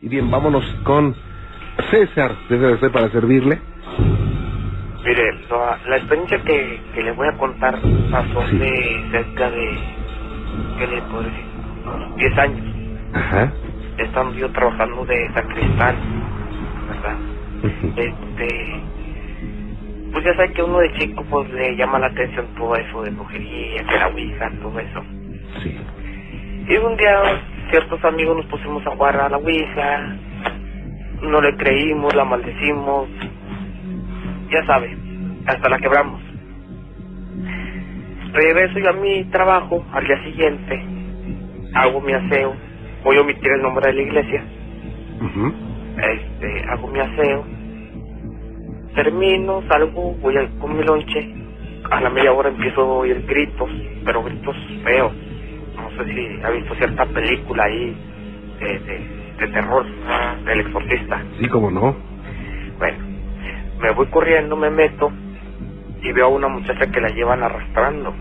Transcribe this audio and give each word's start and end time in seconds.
Y 0.00 0.08
bien, 0.08 0.30
vámonos 0.30 0.64
con 0.84 1.14
César, 1.90 2.32
de 2.48 2.78
ser 2.78 2.92
para 2.92 3.10
servirle. 3.10 3.60
Mire, 5.04 5.32
la, 5.50 5.78
la 5.88 5.96
experiencia 5.96 6.38
que, 6.44 6.80
que 6.94 7.02
le 7.02 7.12
voy 7.12 7.28
a 7.28 7.36
contar 7.38 7.78
pasó 8.10 8.46
Sí. 8.48 8.58
de 8.58 9.08
cerca 9.10 9.50
de, 9.50 9.78
¿qué 10.78 10.86
le 10.86 11.02
puedo 11.02 11.22
decir? 11.22 11.44
Unos 11.84 12.16
10 12.16 12.38
años. 12.38 12.60
Ajá. 13.14 13.52
Estando 13.98 14.34
yo 14.34 14.50
trabajando 14.52 15.04
de 15.06 15.28
sacristán, 15.34 15.96
¿verdad? 16.88 17.16
Este, 17.96 18.80
pues 20.12 20.24
ya 20.24 20.34
sabe 20.34 20.52
que 20.52 20.62
uno 20.62 20.78
de 20.78 20.92
chico 20.94 21.24
pues 21.30 21.50
le 21.50 21.76
llama 21.76 21.98
la 21.98 22.06
atención 22.08 22.46
todo 22.56 22.76
eso 22.76 23.02
de 23.02 23.10
brujería, 23.10 23.84
que 23.84 23.98
la 23.98 24.08
ouija, 24.08 24.50
todo 24.62 24.78
eso. 24.78 25.02
Sí. 25.62 25.76
Y 26.68 26.76
un 26.76 26.96
día 26.96 27.22
ciertos 27.70 28.02
amigos 28.04 28.36
nos 28.36 28.46
pusimos 28.46 28.86
a 28.86 28.90
jugar 28.90 29.16
a 29.16 29.28
la 29.28 29.36
ouija, 29.36 30.16
no 31.22 31.40
le 31.40 31.56
creímos, 31.56 32.14
la 32.14 32.24
maldecimos, 32.24 33.08
ya 34.50 34.64
sabe, 34.66 34.96
hasta 35.46 35.68
la 35.68 35.78
quebramos. 35.78 36.20
Regreso 38.32 38.78
yo 38.78 38.90
a 38.90 38.92
mi 38.92 39.24
trabajo 39.24 39.84
al 39.92 40.06
día 40.06 40.22
siguiente, 40.24 40.84
hago 41.74 42.00
mi 42.00 42.12
aseo, 42.12 42.54
voy 43.04 43.16
a 43.16 43.20
omitir 43.20 43.50
el 43.52 43.62
nombre 43.62 43.86
de 43.88 43.94
la 43.94 44.02
iglesia, 44.02 44.44
este, 45.96 46.64
hago 46.70 46.88
mi 46.88 47.00
aseo, 47.00 47.44
termino, 48.94 49.62
salgo, 49.68 50.14
voy 50.20 50.36
a, 50.36 50.48
con 50.58 50.76
mi 50.76 50.84
lonche, 50.84 51.34
a 51.90 52.00
la 52.00 52.10
media 52.10 52.32
hora 52.32 52.48
empiezo 52.48 52.82
a 52.82 52.84
oír 52.84 53.24
gritos, 53.26 53.70
pero 54.04 54.22
gritos 54.22 54.56
feos. 54.84 55.12
Sé 55.98 56.04
si 56.14 56.40
ha 56.44 56.50
visto 56.50 56.74
cierta 56.76 57.04
película 57.06 57.64
ahí 57.64 57.96
de, 58.60 58.78
de, 58.78 59.34
de 59.38 59.48
terror, 59.48 59.84
del 60.44 60.60
exorcista. 60.60 61.22
Sí, 61.40 61.48
cómo 61.48 61.70
no. 61.70 61.96
Bueno, 62.78 62.98
me 63.80 63.90
voy 63.92 64.06
corriendo, 64.06 64.56
me 64.56 64.70
meto 64.70 65.10
y 66.00 66.12
veo 66.12 66.26
a 66.26 66.28
una 66.28 66.48
muchacha 66.48 66.86
que 66.86 67.00
la 67.00 67.08
llevan 67.08 67.42
arrastrando. 67.42 68.14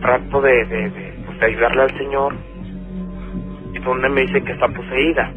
Trato 0.00 0.40
de, 0.40 0.64
de, 0.66 0.90
de, 0.90 1.22
pues, 1.24 1.38
de 1.38 1.46
ayudarle 1.46 1.82
al 1.82 1.98
señor 1.98 2.34
y 3.72 3.78
donde 3.78 4.08
me 4.08 4.22
dice 4.22 4.42
que 4.42 4.52
está 4.52 4.68
poseída. 4.68 5.32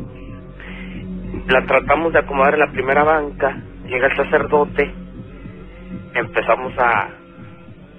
La 1.48 1.66
tratamos 1.66 2.14
de 2.14 2.20
acomodar 2.20 2.56
en 2.56 2.59
la 2.61 2.72
primera 2.72 3.04
banca, 3.04 3.56
llega 3.86 4.08
el 4.08 4.17
sacerdote, 4.17 4.92
empezamos 6.16 6.73
a 6.78 7.09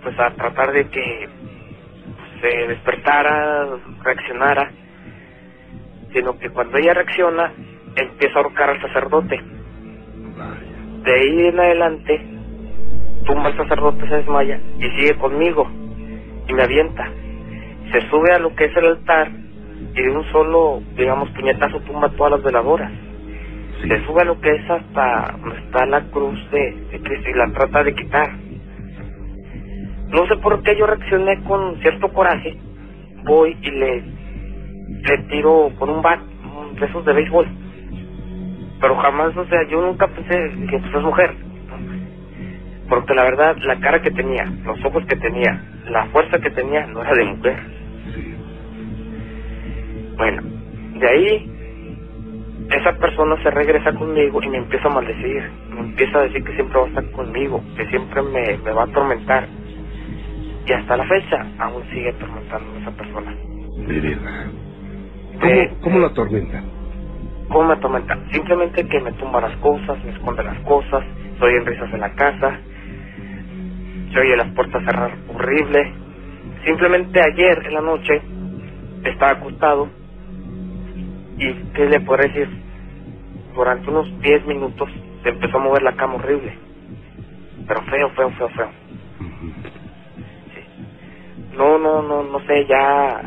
pues 0.03 0.19
a 0.19 0.31
tratar 0.31 0.73
de 0.73 0.89
que 0.89 1.29
se 2.41 2.67
despertara, 2.69 3.67
reaccionara, 4.03 4.71
sino 6.13 6.39
que 6.39 6.51
cuando 6.51 6.79
ella 6.79 6.95
reacciona, 6.95 7.53
empieza 7.97 8.39
a 8.39 8.43
ahorcar 8.43 8.71
al 8.71 8.81
sacerdote. 8.81 9.41
De 11.05 11.15
ahí 11.15 11.47
en 11.47 11.61
adelante, 11.61 12.21
tumba 13.25 13.47
al 13.47 13.57
sacerdote, 13.57 14.09
se 14.09 14.17
desmaya 14.17 14.61
y 14.79 14.91
sigue 14.91 15.17
conmigo 15.17 15.71
y 16.47 16.53
me 16.53 16.63
avienta. 16.63 17.09
Se 17.93 18.09
sube 18.09 18.33
a 18.33 18.39
lo 18.39 18.55
que 18.55 18.67
es 18.67 18.77
el 18.77 18.87
altar 18.87 19.31
y 19.95 20.03
de 20.03 20.11
un 20.11 20.25
solo, 20.31 20.83
digamos, 20.97 21.31
puñetazo 21.31 21.81
tumba 21.81 22.09
todas 22.11 22.33
las 22.33 22.43
veladoras. 22.43 22.91
Sí. 23.83 23.89
Se 23.89 24.05
sube 24.05 24.23
a 24.23 24.25
lo 24.25 24.41
que 24.41 24.51
es 24.51 24.71
hasta 24.71 25.37
donde 25.41 25.59
está 25.61 25.87
la 25.87 26.03
cruz 26.11 26.39
de, 26.51 26.73
de 26.91 27.01
Cristo 27.01 27.31
y 27.31 27.35
la 27.35 27.47
trata 27.53 27.83
de 27.83 27.95
quitar. 27.95 28.31
No 30.11 30.27
sé 30.27 30.36
por 30.36 30.62
qué 30.62 30.77
yo 30.77 30.86
reaccioné 30.86 31.42
con 31.44 31.77
cierto 31.80 32.12
coraje. 32.12 32.56
Voy 33.25 33.56
y 33.62 33.70
le, 33.70 34.03
le 34.03 35.19
tiro 35.30 35.70
con 35.78 35.91
un 35.91 36.03
bat, 36.03 36.20
de 36.20 37.03
de 37.03 37.12
béisbol. 37.12 37.47
Pero 38.81 38.97
jamás, 38.97 39.36
o 39.36 39.47
sea, 39.47 39.62
yo 39.69 39.81
nunca 39.83 40.08
pensé 40.08 40.36
que 40.69 40.78
pues, 40.78 40.94
es 40.94 41.03
mujer. 41.03 41.34
Porque 42.88 43.14
la 43.14 43.25
verdad, 43.25 43.56
la 43.62 43.78
cara 43.78 44.03
que 44.03 44.10
tenía, 44.10 44.44
los 44.65 44.84
ojos 44.84 45.04
que 45.06 45.16
tenía, 45.16 45.62
la 45.88 46.06
fuerza 46.06 46.38
que 46.41 46.50
tenía, 46.50 46.87
no 46.87 47.03
era 47.03 47.15
de 47.15 47.25
mujer. 47.25 47.56
Bueno, 50.16 50.43
de 50.99 51.09
ahí 51.09 51.60
esa 52.70 52.93
persona 52.94 53.37
se 53.43 53.50
regresa 53.50 53.93
conmigo 53.93 54.41
y 54.43 54.49
me 54.49 54.59
empieza 54.59 54.88
a 54.88 54.93
maldecir. 54.94 55.50
Me 55.70 55.81
empieza 55.81 56.19
a 56.19 56.22
decir 56.22 56.43
que 56.44 56.54
siempre 56.54 56.78
va 56.78 56.87
a 56.87 56.88
estar 56.88 57.10
conmigo, 57.12 57.62
que 57.76 57.87
siempre 57.87 58.22
me, 58.22 58.59
me 58.59 58.72
va 58.72 58.82
a 58.82 58.87
atormentar. 58.87 59.49
Y 60.70 60.72
hasta 60.72 60.97
la 60.97 61.04
fecha 61.04 61.44
aún 61.58 61.82
sigue 61.91 62.10
atormentando 62.10 62.78
esa 62.78 62.92
persona. 62.92 63.34
De 63.88 64.00
verdad. 64.00 64.47
¿Cómo, 65.41 65.53
Eh, 65.53 65.75
cómo 65.81 65.98
lo 65.98 66.06
atormenta? 66.06 66.62
¿Cómo 67.48 67.64
me 67.64 67.72
atormenta? 67.75 68.16
Simplemente 68.31 68.86
que 68.86 69.00
me 69.00 69.10
tumba 69.14 69.41
las 69.41 69.56
cosas, 69.56 69.98
me 70.04 70.12
esconde 70.12 70.44
las 70.44 70.60
cosas, 70.60 71.03
se 71.41 71.44
oyen 71.44 71.66
risas 71.66 71.92
en 71.92 71.98
la 71.98 72.14
casa, 72.14 72.60
se 74.12 74.20
oye 74.20 74.36
las 74.36 74.54
puertas 74.54 74.84
cerrar 74.84 75.10
horrible. 75.34 75.92
Simplemente 76.64 77.20
ayer 77.20 77.66
en 77.66 77.75
la 77.75 77.81
noche 77.81 78.22
estaba 79.02 79.32
acostado 79.32 79.88
y, 81.37 81.52
¿qué 81.75 81.87
le 81.87 81.98
puedo 81.98 82.22
decir? 82.22 82.48
Durante 83.56 83.91
unos 83.91 84.20
10 84.20 84.47
minutos 84.47 84.88
se 85.25 85.31
empezó 85.31 85.56
a 85.56 85.64
mover 85.64 85.82
la 85.82 85.97
cama 85.97 86.14
horrible. 86.14 86.56
Pero 87.66 87.82
feo, 87.87 88.10
feo, 88.10 88.31
feo, 88.38 88.48
feo. 88.50 88.70
No, 91.60 91.78
no, 91.78 92.03
no, 92.03 92.25
no 92.25 92.41
sé, 92.47 92.66
ya 92.69 93.22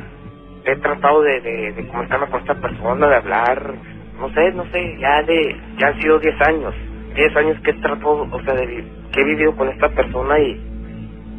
he 0.66 0.78
tratado 0.78 1.22
de, 1.24 1.42
de, 1.42 1.74
de 1.74 1.88
comunicarme 1.90 2.30
con 2.32 2.42
esta 2.42 2.56
persona, 2.56 3.08
de 3.10 3.18
hablar, 3.18 3.76
no 4.20 4.30
sé, 4.34 4.54
no 4.54 4.66
sé, 4.72 4.98
ya 5.00 5.24
de, 5.24 5.62
ya 5.80 5.88
han 5.90 6.02
sido 6.02 6.20
10 6.20 6.42
años, 6.42 6.76
10 7.16 7.38
años 7.38 7.62
que 7.64 7.72
he 7.72 7.82
tratado, 7.82 8.24
o 8.32 8.44
sea, 8.44 8.56
de, 8.56 8.68
que 9.14 9.22
he 9.22 9.26
vivido 9.26 9.56
con 9.58 9.70
esta 9.70 9.90
persona 9.92 10.40
y 10.40 10.80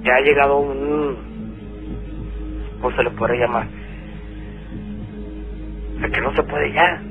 ya 0.05 0.17
ha 0.17 0.23
llegado 0.23 0.59
un, 0.59 1.43
¿cómo 2.81 2.97
se 2.97 3.05
le 3.05 3.11
podría 3.13 3.47
llamar? 3.47 3.69
De 5.81 6.11
que 6.11 6.23
no 6.23 6.35
se 6.35 6.45
puede 6.45 6.73
ya. 6.75 7.03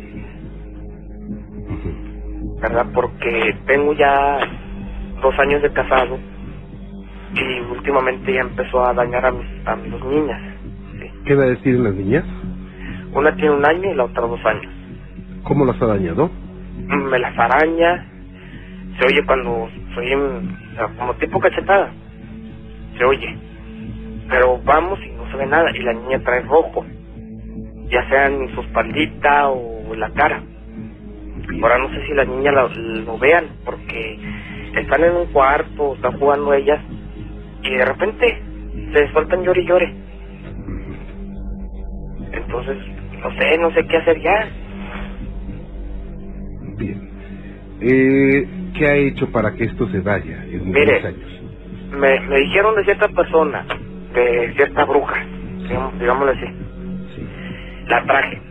¿verdad? 2.62 2.88
Porque 2.94 3.56
tengo 3.68 3.94
ya 3.94 4.40
dos 5.22 5.40
años 5.40 5.64
de 5.64 5.74
casado 5.74 6.20
y 7.36 7.60
últimamente 7.72 8.34
ya 8.34 8.42
empezó 8.42 8.86
a 8.86 8.94
dañar 8.94 9.26
a 9.26 9.32
mis, 9.32 9.48
a 9.66 9.76
mis 9.76 9.92
dos 9.92 10.06
niñas, 10.06 10.42
¿sí? 11.00 11.12
¿Qué 11.26 11.36
va 11.36 11.44
a 11.44 11.48
decir 11.48 11.80
las 11.80 11.94
niñas? 11.94 12.24
Una 13.14 13.36
tiene 13.36 13.52
un 13.52 13.66
año 13.66 13.92
y 13.92 13.96
la 13.96 14.06
otra 14.06 14.28
dos 14.28 14.44
años. 14.46 14.72
¿Cómo 15.44 15.66
las 15.66 15.82
ha 15.82 15.86
dañado? 15.88 16.30
Me 16.88 17.20
las 17.20 17.38
araña, 17.38 18.06
se 19.00 19.06
oye 19.06 19.26
cuando 19.26 19.70
soy 19.96 20.12
en, 20.12 20.22
o 20.22 20.76
sea, 20.76 20.88
como 20.98 21.14
tipo 21.16 21.40
cachetada, 21.40 21.92
se 22.98 23.06
oye. 23.06 23.38
Pero 24.30 24.60
vamos 24.64 25.00
y 25.06 25.12
no 25.12 25.30
se 25.32 25.38
ve 25.38 25.46
nada 25.46 25.70
y 25.76 25.82
la 25.82 25.94
niña 25.94 26.20
trae 26.20 26.42
rojo, 26.42 26.86
ya 27.90 28.08
sea 28.10 28.28
en 28.28 28.54
su 28.54 28.62
espaldita 28.62 29.50
o 29.50 29.94
en 29.94 30.00
la 30.00 30.10
cara. 30.12 30.42
Ahora 31.62 31.78
no 31.78 31.90
sé 31.90 32.06
si 32.08 32.14
las 32.14 32.28
niñas 32.28 32.54
lo, 32.54 32.70
lo 33.02 33.18
vean 33.18 33.46
porque 33.66 34.18
están 34.76 35.04
en 35.04 35.16
un 35.16 35.26
cuarto, 35.28 35.96
están 35.96 36.18
jugando 36.18 36.54
ellas 36.54 36.80
y 37.64 37.76
de 37.76 37.86
repente 37.86 38.42
se 38.94 39.08
sueltan 39.12 39.44
llore 39.44 39.62
y 39.62 39.66
llore. 39.68 39.94
Entonces, 42.32 42.78
no 43.22 43.32
sé, 43.32 43.58
no 43.58 43.72
sé 43.72 43.86
qué 43.88 43.98
hacer 43.98 44.22
ya. 44.22 44.48
Bien. 46.78 47.10
Eh, 47.82 48.48
¿Qué 48.78 48.88
ha 48.88 48.96
hecho 48.96 49.32
para 49.32 49.54
que 49.54 49.66
esto 49.66 49.88
se 49.90 50.00
vaya 50.00 50.44
en 50.46 50.72
Mire. 50.72 51.06
años? 51.06 51.42
Me, 51.92 52.20
me 52.22 52.40
dijeron 52.40 52.76
de 52.76 52.84
cierta 52.86 53.08
persona, 53.10 53.66
de 54.14 54.54
cierta 54.56 54.84
bruja, 54.86 55.24
digamos, 55.68 56.00
digámoslo 56.00 56.32
así. 56.32 56.46
Sí. 57.16 57.28
La 57.88 58.04
traje. 58.06 58.42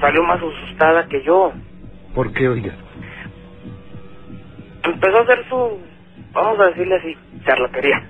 Salió 0.00 0.22
más 0.24 0.38
asustada 0.38 1.06
que 1.06 1.22
yo. 1.22 1.52
¿Por 2.14 2.32
qué, 2.32 2.48
oiga? 2.48 2.74
Empezó 4.84 5.16
a 5.18 5.22
hacer 5.22 5.44
su, 5.48 5.78
vamos 6.32 6.60
a 6.60 6.66
decirle 6.66 6.96
así, 6.96 7.16
charlatería. 7.44 8.02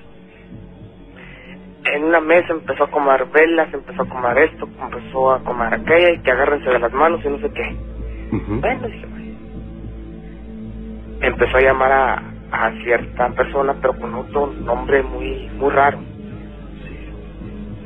En 1.93 2.05
una 2.05 2.21
mesa 2.21 2.53
empezó 2.53 2.85
a 2.85 2.91
comer 2.91 3.27
velas, 3.27 3.73
empezó 3.73 4.03
a 4.03 4.09
comer 4.09 4.39
esto, 4.39 4.69
empezó 4.81 5.33
a 5.33 5.45
comer 5.45 5.75
aquella 5.75 6.13
y 6.13 6.21
que 6.23 6.31
agárrense 6.31 6.71
de 6.71 6.79
las 6.79 6.93
manos 6.93 7.21
y 7.25 7.29
no 7.29 7.39
sé 7.39 7.51
qué. 7.53 7.77
Bueno, 8.61 8.89
dije. 8.89 9.07
Empezó 11.21 11.57
a 11.57 11.61
llamar 11.61 11.93
a, 11.93 12.23
a 12.51 12.73
cierta 12.83 13.31
persona, 13.31 13.75
pero 13.81 13.97
con 13.99 14.15
otro 14.15 14.47
nombre 14.47 15.03
muy 15.03 15.49
muy 15.59 15.71
raro. 15.71 15.99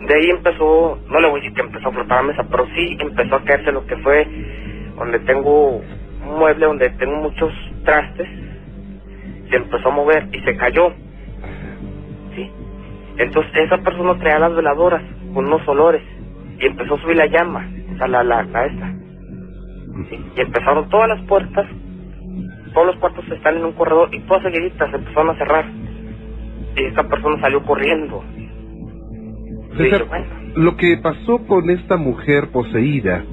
De 0.06 0.15
ahí 0.15 0.31
empezó, 0.31 0.99
no 1.09 1.21
le 1.21 1.29
voy 1.29 1.41
a 1.41 1.43
decir 1.43 1.55
que 1.55 1.62
empezó 1.62 1.89
a 1.89 1.93
flotar 1.93 2.23
la 2.23 2.29
mesa, 2.29 2.47
pero 2.51 2.67
sí 2.75 2.97
empezó 3.01 3.35
a 3.35 3.44
caerse 3.44 3.73
lo 3.73 3.85
que 3.87 3.97
fue 3.99 4.27
donde 4.97 5.19
tengo 5.21 5.77
un 5.77 6.39
mueble, 6.39 6.67
donde 6.67 6.91
tengo 6.91 7.17
muchos 7.17 7.53
trastes. 7.85 8.29
Se 9.51 9.56
empezó 9.56 9.89
a 9.89 9.93
mover 9.93 10.29
y 10.33 10.41
se 10.41 10.56
cayó. 10.56 10.93
Entonces 13.19 13.53
esa 13.56 13.79
persona 13.79 14.17
traía 14.19 14.38
las 14.38 14.55
veladoras 14.55 15.03
con 15.35 15.47
unos 15.47 15.67
olores 15.69 16.03
y 16.61 16.67
empezó 16.67 16.94
a 16.94 17.00
subir 17.00 17.17
la 17.17 17.26
llama. 17.26 17.69
a 18.00 18.06
la, 18.09 18.23
la, 18.23 18.43
la 18.44 18.65
esta. 18.67 18.94
Sí, 20.09 20.17
y 20.37 20.41
empezaron 20.41 20.88
todas 20.88 21.09
las 21.09 21.20
puertas, 21.26 21.67
todos 22.73 22.87
los 22.87 22.97
cuartos 22.97 23.25
están 23.29 23.56
en 23.56 23.65
un 23.65 23.73
corredor 23.73 24.09
y 24.15 24.20
todas 24.20 24.43
seguiditas 24.44 24.88
se 24.91 24.97
empezaron 24.97 25.31
a 25.31 25.38
cerrar. 25.38 25.65
Y 26.76 26.85
esta 26.85 27.03
persona 27.09 27.41
salió 27.41 27.62
corriendo. 27.65 28.23
César, 29.76 30.05
bueno, 30.09 30.26
lo 30.56 30.76
que 30.76 30.97
pasó 30.99 31.38
con 31.47 31.70
esta 31.70 31.97
mujer 31.97 32.49
poseída 32.50 33.25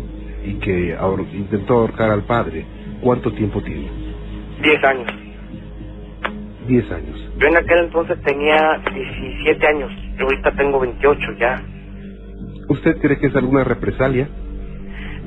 y 0.44 0.56
que 0.56 0.98
ahor- 0.98 1.26
intentó 1.34 1.76
ahorcar 1.80 2.10
al 2.12 2.24
padre, 2.24 2.66
¿cuánto 3.02 3.32
tiempo 3.32 3.62
tiene? 3.62 3.88
10 4.62 4.84
años. 4.84 5.12
Diez 6.68 6.92
años. 6.92 7.30
Yo 7.38 7.48
en 7.48 7.58
aquel 7.58 7.80
entonces 7.86 8.20
tenía 8.24 8.82
17 8.94 9.68
años, 9.68 9.92
yo 10.18 10.26
ahorita 10.26 10.52
tengo 10.56 10.80
28 10.80 11.32
ya. 11.40 11.62
¿Usted 12.70 12.98
cree 13.00 13.20
que 13.20 13.28
es 13.28 13.36
alguna 13.36 13.64
represalia? 13.64 14.28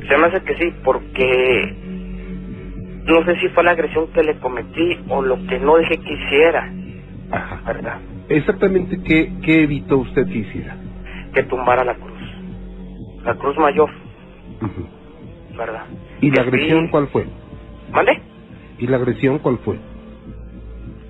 Se 0.09 0.17
me 0.19 0.27
hace 0.27 0.41
que 0.43 0.55
sí, 0.57 0.73
porque 0.83 1.77
no 3.07 3.25
sé 3.25 3.37
si 3.41 3.49
fue 3.51 3.63
la 3.63 3.71
agresión 3.73 4.09
que 4.13 4.23
le 4.23 4.37
cometí 4.39 4.99
o 5.09 5.23
lo 5.23 5.37
que 5.47 5.59
no 5.61 5.77
dejé 5.77 5.99
que 5.99 6.13
hiciera, 6.13 6.73
Ajá. 7.31 7.63
¿verdad? 7.67 7.99
Exactamente 8.29 9.01
qué, 9.03 9.33
qué 9.43 9.63
evitó 9.63 9.99
usted 9.99 10.27
que 10.27 10.39
hiciera. 10.39 10.77
Que 11.35 11.43
tumbara 11.45 11.85
la 11.85 11.95
cruz. 11.95 12.21
La 13.25 13.35
cruz 13.35 13.57
mayor, 13.59 13.91
Ujú. 14.61 15.57
¿verdad? 15.57 15.85
¿Y 16.21 16.31
la 16.31 16.43
agresión 16.43 16.89
cuál 16.89 17.07
fue? 17.09 17.27
¿Mande? 17.93 18.21
¿Y 18.79 18.87
la 18.87 18.97
agresión 18.97 19.39
cuál 19.39 19.59
fue? 19.59 19.79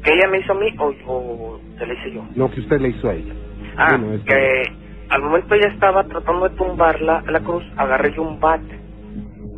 ¿Que 0.08 0.14
ella 0.14 0.28
me 0.28 0.38
hizo 0.38 0.52
a 0.52 0.56
mí 0.56 0.74
o, 0.78 0.86
o 1.06 1.60
se 1.78 1.86
la 1.86 1.92
hice 1.92 2.12
yo? 2.12 2.24
No, 2.34 2.50
que 2.50 2.60
usted 2.60 2.80
le 2.80 2.88
hizo 2.88 3.10
a 3.10 3.14
ella. 3.14 3.34
Ah, 3.76 3.88
Bueno, 3.90 4.14
es 4.14 4.22
que 4.22 4.64
al 5.10 5.22
momento 5.22 5.54
ella 5.54 5.68
estaba 5.68 6.04
tratando 6.04 6.48
de 6.48 6.56
tumbar 6.56 7.00
la, 7.02 7.22
la 7.26 7.40
cruz, 7.40 7.62
agarré 7.76 8.14
yo 8.14 8.22
un 8.22 8.40
bat, 8.40 8.62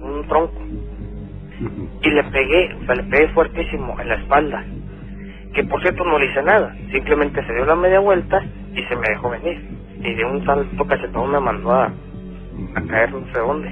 un 0.00 0.26
tronco, 0.26 0.61
y 2.02 2.11
le 2.11 2.25
pegué, 2.25 2.75
o 2.82 2.85
sea, 2.87 2.94
le 2.97 3.05
pegué 3.05 3.29
fuertísimo 3.29 3.97
en 4.00 4.08
la 4.08 4.14
espalda. 4.17 4.64
Que 5.55 5.64
por 5.64 5.81
cierto 5.82 6.05
no 6.05 6.19
le 6.19 6.26
hice 6.26 6.43
nada, 6.43 6.75
simplemente 6.91 7.44
se 7.47 7.52
dio 7.52 7.64
la 7.67 7.76
media 7.76 8.00
vuelta 8.00 8.43
y 8.75 8.82
se 8.85 8.97
me 8.97 9.08
dejó 9.08 9.31
venir. 9.31 9.61
Y 10.02 10.14
de 10.14 10.25
un 10.25 10.44
salto 10.47 10.85
cachetón 10.85 11.31
me 11.31 11.41
mandó 11.41 11.73
a, 11.73 11.85
a 11.87 12.82
caer 12.88 13.12
no 13.12 13.25
sé 13.32 13.38
dónde. 13.38 13.69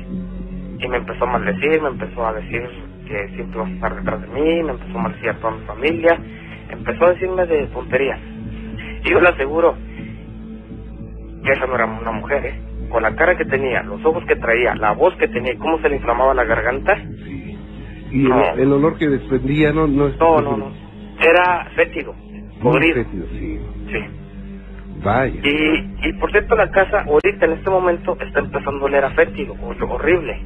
Y 0.81 0.89
me 0.89 0.99
empezó 0.99 1.25
a 1.25 1.33
maldecir, 1.33 1.83
me 1.83 1.89
empezó 1.89 2.27
a 2.27 2.35
decir 2.35 2.63
que 3.09 3.29
siempre 3.35 3.59
vas 3.59 3.71
a 3.71 3.75
estar 3.75 3.97
detrás 3.97 4.21
de 4.23 4.29
mí, 4.29 4.63
me 4.63 4.73
empezó 4.73 4.99
a 4.99 5.03
maldecir 5.03 5.31
a 5.31 5.35
toda 5.39 5.53
mi 5.57 5.65
familia, 5.67 6.19
empezó 6.71 7.05
a 7.07 7.13
decirme 7.13 7.47
de 7.47 7.67
tonterías. 7.69 8.21
Y 9.05 9.11
yo 9.11 9.21
le 9.21 9.29
aseguro 9.29 9.77
que 11.45 11.53
esa 11.53 11.67
no 11.67 11.75
era 11.75 11.87
una 11.87 12.13
mujer, 12.13 12.47
¿eh? 12.47 12.61
Con 12.91 13.03
la 13.03 13.15
cara 13.15 13.37
que 13.37 13.45
tenía, 13.45 13.83
los 13.83 14.05
ojos 14.05 14.25
que 14.27 14.37
traía, 14.37 14.75
la 14.75 14.93
voz 14.93 15.15
que 15.17 15.29
tenía 15.29 15.53
y 15.53 15.57
cómo 15.59 15.79
se 15.81 15.89
le 15.89 15.97
inflamaba 15.97 16.35
la 16.35 16.45
garganta, 16.45 16.97
Sí. 17.25 17.57
Y 18.11 18.23
el, 18.23 18.29
No. 18.31 18.55
el 18.55 18.73
olor 18.73 18.97
que 18.97 19.07
desprendía 19.09 19.71
no 19.73 19.87
no 19.87 20.09
es- 20.09 20.19
no, 20.19 20.41
no, 20.41 20.57
no. 20.57 20.73
Era 21.21 21.67
fétido, 21.77 22.15
podrido. 22.63 22.95
fétido, 23.05 23.27
sí. 23.33 23.61
Sí. 23.93 23.99
Vaya. 25.05 25.41
Y, 25.45 26.09
y 26.09 26.13
por 26.15 26.31
cierto, 26.33 26.57
la 26.57 26.71
casa 26.71 27.05
ahorita 27.07 27.45
en 27.47 27.53
este 27.53 27.69
momento 27.71 28.17
está 28.21 28.41
empezando 28.41 28.81
a 28.81 28.85
oler 28.85 29.05
a 29.05 29.11
fétido, 29.11 29.55
hor- 29.57 29.87
horrible. 29.91 30.41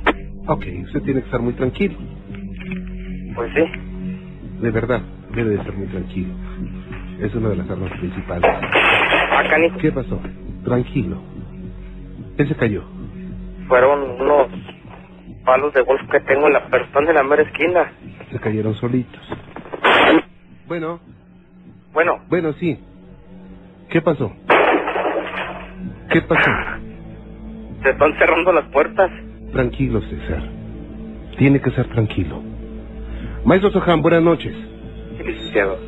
Ok, 0.49 0.65
usted 0.85 1.03
tiene 1.03 1.21
que 1.21 1.27
estar 1.27 1.41
muy 1.41 1.53
tranquilo. 1.53 1.97
Pues 3.37 3.53
sí. 3.55 3.65
De 4.61 4.71
verdad, 4.73 5.03
debe 5.35 5.51
de 5.51 5.57
estar 5.57 5.73
muy 5.75 5.87
tranquilo. 5.89 6.35
Es 7.21 7.35
una 7.35 7.51
de 7.51 7.57
las 7.57 7.71
armas 7.71 7.91
principales. 7.93 8.51
¿Qué 9.81 9.93
pasó? 9.93 10.21
Tranquilo. 10.65 11.19
Él 12.39 12.49
se 12.49 12.55
cayó. 12.55 12.85
Fueron 13.69 14.21
unos 14.21 14.49
palos 15.45 15.73
de 15.75 15.83
golf 15.83 16.01
que 16.11 16.21
tengo 16.21 16.47
en 16.47 16.53
la, 16.55 16.59
están 16.59 17.09
en 17.09 17.15
la 17.15 17.23
mera 17.23 17.43
esquina. 17.43 17.93
Se 18.31 18.39
cayeron 18.39 18.75
solitos. 18.75 19.21
Bueno, 20.67 21.01
Bueno, 21.93 22.21
bueno, 22.29 22.53
sí. 22.55 22.79
¿Qué 23.91 24.01
pasó? 24.01 24.33
¿Qué 26.11 26.23
pasó? 26.23 26.51
se 27.83 27.91
están 27.91 28.17
cerrando 28.17 28.53
las 28.53 28.65
puertas. 28.67 29.11
Tranquilo, 29.53 30.01
César. 30.03 30.43
Tiene 31.37 31.61
que 31.61 31.71
ser 31.73 31.89
tranquilo. 31.89 32.43
Maestro 33.45 33.71
Sohan, 33.71 34.01
buenas 34.03 34.23
noches. 34.23 34.55
Licenciado. 35.25 35.79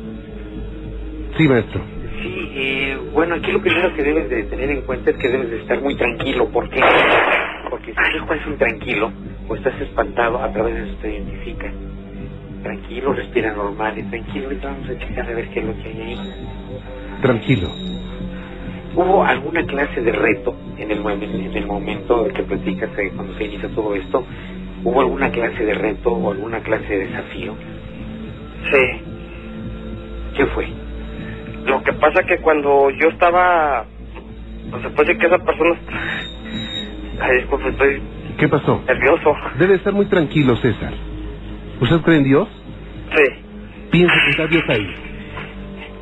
Sí, 1.37 1.47
maestro. 1.47 1.81
Sí, 2.21 2.51
eh, 2.55 2.97
bueno, 3.13 3.35
aquí 3.35 3.51
lo 3.51 3.61
primero 3.61 3.93
que 3.95 4.03
debes 4.03 4.29
de 4.29 4.43
tener 4.45 4.71
en 4.71 4.81
cuenta 4.83 5.11
es 5.11 5.17
que 5.17 5.29
debes 5.29 5.51
de 5.51 5.57
estar 5.57 5.81
muy 5.81 5.95
tranquilo. 5.95 6.49
¿Por 6.49 6.69
qué? 6.69 6.81
Porque 7.69 7.93
si 7.93 7.99
algo 7.99 8.33
es 8.33 8.47
intranquilo 8.47 9.11
o 9.49 9.55
estás 9.55 9.79
espantado, 9.81 10.41
a 10.41 10.51
través 10.51 10.75
de 10.75 10.83
eso 10.83 10.95
te 11.01 11.13
identifica. 11.13 11.71
Tranquilo, 12.63 13.13
respira 13.13 13.53
normal 13.53 13.97
y 13.97 14.03
tranquilo. 14.03 14.45
Ahorita 14.45 14.67
vamos 14.69 14.89
a 14.89 14.97
checar 14.97 15.29
a 15.29 15.35
ver 15.35 15.49
qué 15.49 15.59
es 15.59 15.65
lo 15.65 15.73
que 15.75 15.89
hay 15.89 16.01
ahí. 16.01 16.17
Tranquilo. 17.21 17.69
¿Hubo 18.95 19.23
alguna 19.25 19.65
clase 19.65 20.01
de 20.01 20.11
reto 20.13 20.55
en 20.77 20.89
el, 20.91 20.99
en 21.05 21.57
el 21.57 21.67
momento 21.67 22.27
que 22.33 22.43
platicas 22.43 22.89
eh, 22.97 23.11
cuando 23.15 23.33
se 23.35 23.45
inicia 23.45 23.69
todo 23.69 23.93
esto? 23.93 24.25
¿Hubo 24.83 25.01
alguna 25.01 25.29
clase 25.31 25.65
de 25.65 25.73
reto 25.73 26.11
o 26.11 26.31
alguna 26.31 26.61
clase 26.61 26.87
de 26.87 27.07
desafío? 27.07 27.55
Sí. 28.71 29.04
¿Qué 30.35 30.45
fue? 30.47 30.67
Lo 31.65 31.81
que 31.83 31.93
pasa 31.93 32.23
que 32.23 32.37
cuando 32.39 32.89
yo 32.91 33.07
estaba... 33.09 33.85
Pues 34.69 34.81
se 34.83 34.89
puede 34.89 35.07
decir 35.13 35.21
que 35.21 35.27
esa 35.27 35.43
persona... 35.43 35.79
Ay, 37.21 37.37
disculpe, 37.37 37.69
estoy 37.69 38.01
¿Qué 38.37 38.47
pasó? 38.49 38.81
nervioso. 38.87 39.35
Debe 39.57 39.75
estar 39.75 39.93
muy 39.93 40.05
tranquilo, 40.07 40.55
César. 40.57 40.93
¿Usted 41.79 42.01
cree 42.01 42.17
en 42.17 42.23
Dios? 42.25 42.47
Sí. 43.15 43.33
Piensa 43.91 44.13
que 44.25 44.31
está 44.31 44.47
Dios 44.47 44.63
ahí. 44.67 44.87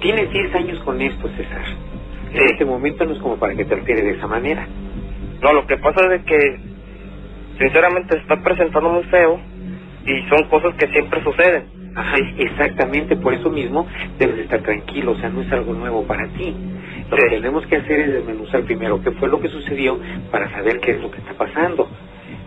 Tienes 0.02 0.32
10 0.32 0.56
años 0.56 0.80
con 0.80 1.00
esto, 1.02 1.28
César. 1.38 1.64
Sí. 2.32 2.38
En 2.40 2.46
este 2.50 2.66
momento 2.66 3.06
no 3.06 3.14
es 3.14 3.20
como 3.20 3.38
para 3.38 3.54
que 3.56 3.66
te 3.66 3.76
alteres 3.76 4.04
de 4.06 4.12
esa 4.18 4.28
manera. 4.28 4.68
No, 5.42 5.54
lo 5.54 5.68
que 5.68 5.78
pasa 5.78 6.02
es 6.06 6.10
de 6.10 6.24
que, 6.24 6.60
sinceramente, 7.60 8.16
se 8.16 8.22
está 8.22 8.42
presentando 8.42 8.90
muy 8.90 9.04
feo 9.04 9.40
y 10.06 10.22
son 10.30 10.46
cosas 10.50 10.74
que 10.76 10.88
siempre 10.88 11.24
suceden. 11.24 11.83
Ajá, 11.96 12.18
exactamente, 12.38 13.16
por 13.16 13.34
eso 13.34 13.50
mismo 13.50 13.88
debes 14.18 14.40
estar 14.40 14.62
tranquilo, 14.62 15.12
o 15.12 15.16
sea, 15.16 15.30
no 15.30 15.42
es 15.42 15.52
algo 15.52 15.74
nuevo 15.74 16.04
para 16.06 16.28
ti. 16.30 16.56
Lo 17.10 17.18
que 17.18 17.30
tenemos 17.30 17.66
que 17.68 17.76
hacer 17.78 18.00
es 18.00 18.14
desmenuzar 18.14 18.64
primero 18.64 19.02
qué 19.02 19.12
fue 19.12 19.30
lo 19.30 19.40
que 19.40 19.50
sucedió 19.50 20.00
para 20.32 20.50
saber 20.52 20.80
qué 20.80 20.92
es 20.92 21.02
lo 21.02 21.12
que 21.12 21.20
está 21.20 21.34
pasando. 21.34 21.88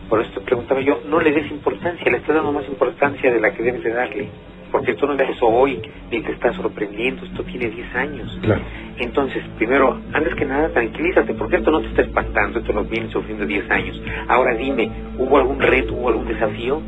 Por 0.09 0.21
eso 0.21 0.31
te 0.33 0.41
preguntaba 0.41 0.81
yo, 0.81 1.01
no 1.09 1.21
le 1.21 1.33
des 1.33 1.51
importancia, 1.51 2.11
le 2.11 2.19
estás 2.19 2.37
dando 2.37 2.53
más 2.53 2.67
importancia 2.69 3.33
de 3.33 3.41
la 3.41 3.53
que 3.53 3.63
debes 3.63 3.83
de 3.85 3.93
darle. 3.93 4.29
Porque 4.73 4.93
esto 4.93 5.07
no 5.07 5.13
empezó 5.13 5.47
hoy, 5.47 5.81
ni 6.11 6.21
te 6.23 6.33
está 6.33 6.53
sorprendiendo, 6.53 7.25
esto 7.25 7.45
tiene 7.45 7.69
10 7.71 7.95
años. 7.95 8.39
Claro. 8.43 8.63
Entonces, 8.99 9.43
primero, 9.57 10.01
antes 10.13 10.35
que 10.35 10.45
nada, 10.45 10.69
tranquilízate, 10.71 11.35
porque 11.35 11.57
esto 11.57 11.71
no 11.71 11.81
te 11.81 11.89
está 11.89 12.03
espantando, 12.03 12.59
esto 12.59 12.73
lo 12.73 12.85
vienes 12.85 13.13
sufriendo 13.13 13.47
10 13.47 13.71
años. 13.71 14.03
Ahora 14.29 14.55
dime, 14.57 14.91
¿hubo 15.19 15.39
algún 15.39 15.61
reto, 15.61 15.95
hubo 15.95 16.09
algún 16.09 16.27
desafío? 16.27 16.83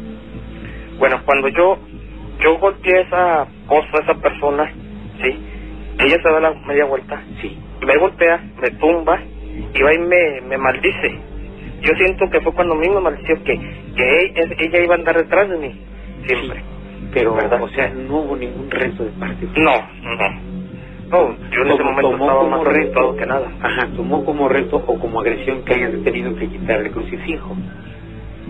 Bueno, 0.99 1.21
cuando 1.25 1.49
yo 1.49 1.79
yo 2.41 2.59
golpeé 2.59 2.99
a 2.99 3.01
esa 3.03 3.47
cosa, 3.67 3.89
a 3.99 4.01
esa 4.03 4.15
persona, 4.15 4.73
sí, 5.23 5.47
ella 6.01 6.17
se 6.23 6.31
da 6.31 6.41
la 6.41 6.53
media 6.67 6.85
vuelta, 6.85 7.23
Sí. 7.41 7.59
me 7.87 7.97
golpea, 7.99 8.41
me 8.61 8.71
tumba 8.79 9.21
y 9.75 9.83
va 9.83 9.95
y 9.95 9.99
me, 9.99 10.41
me 10.49 10.57
maldice. 10.59 11.19
Yo 11.81 11.93
siento 11.97 12.29
que 12.31 12.41
fue 12.41 12.53
cuando 12.53 12.75
a 12.75 12.79
mí 12.79 12.89
me 12.89 13.01
maldició 13.01 13.37
que, 13.45 13.55
que 13.97 14.19
ella, 14.25 14.55
ella 14.59 14.83
iba 14.85 14.95
a 14.95 14.99
andar 14.99 15.17
detrás 15.17 15.49
de 15.49 15.57
mí, 15.59 15.81
siempre. 16.27 16.63
Pero, 17.15 17.35
¿Verdad? 17.35 17.63
o 17.63 17.69
sea, 17.69 17.89
no 17.91 18.17
hubo 18.19 18.37
ningún 18.37 18.71
reto 18.71 19.05
de 19.05 19.11
parte. 19.13 19.47
No, 19.57 19.73
no. 20.03 20.49
No, 21.09 21.37
yo 21.51 21.63
en 21.63 21.69
ese 21.69 21.83
momento 21.83 22.11
estaba 22.13 22.39
como 22.39 22.51
más 22.51 22.67
asustado 22.67 23.17
que 23.17 23.27
nada. 23.27 23.51
Ajá, 23.63 23.89
tomó 23.97 24.25
como 24.27 24.49
reto 24.49 24.77
o 24.77 24.99
como 24.99 25.21
agresión 25.21 25.65
que 25.65 25.75
hayas 25.75 25.93
tenido 26.05 26.37
que 26.37 26.49
quitar 26.49 26.81
el 26.83 26.91
crucifijo. 26.91 27.57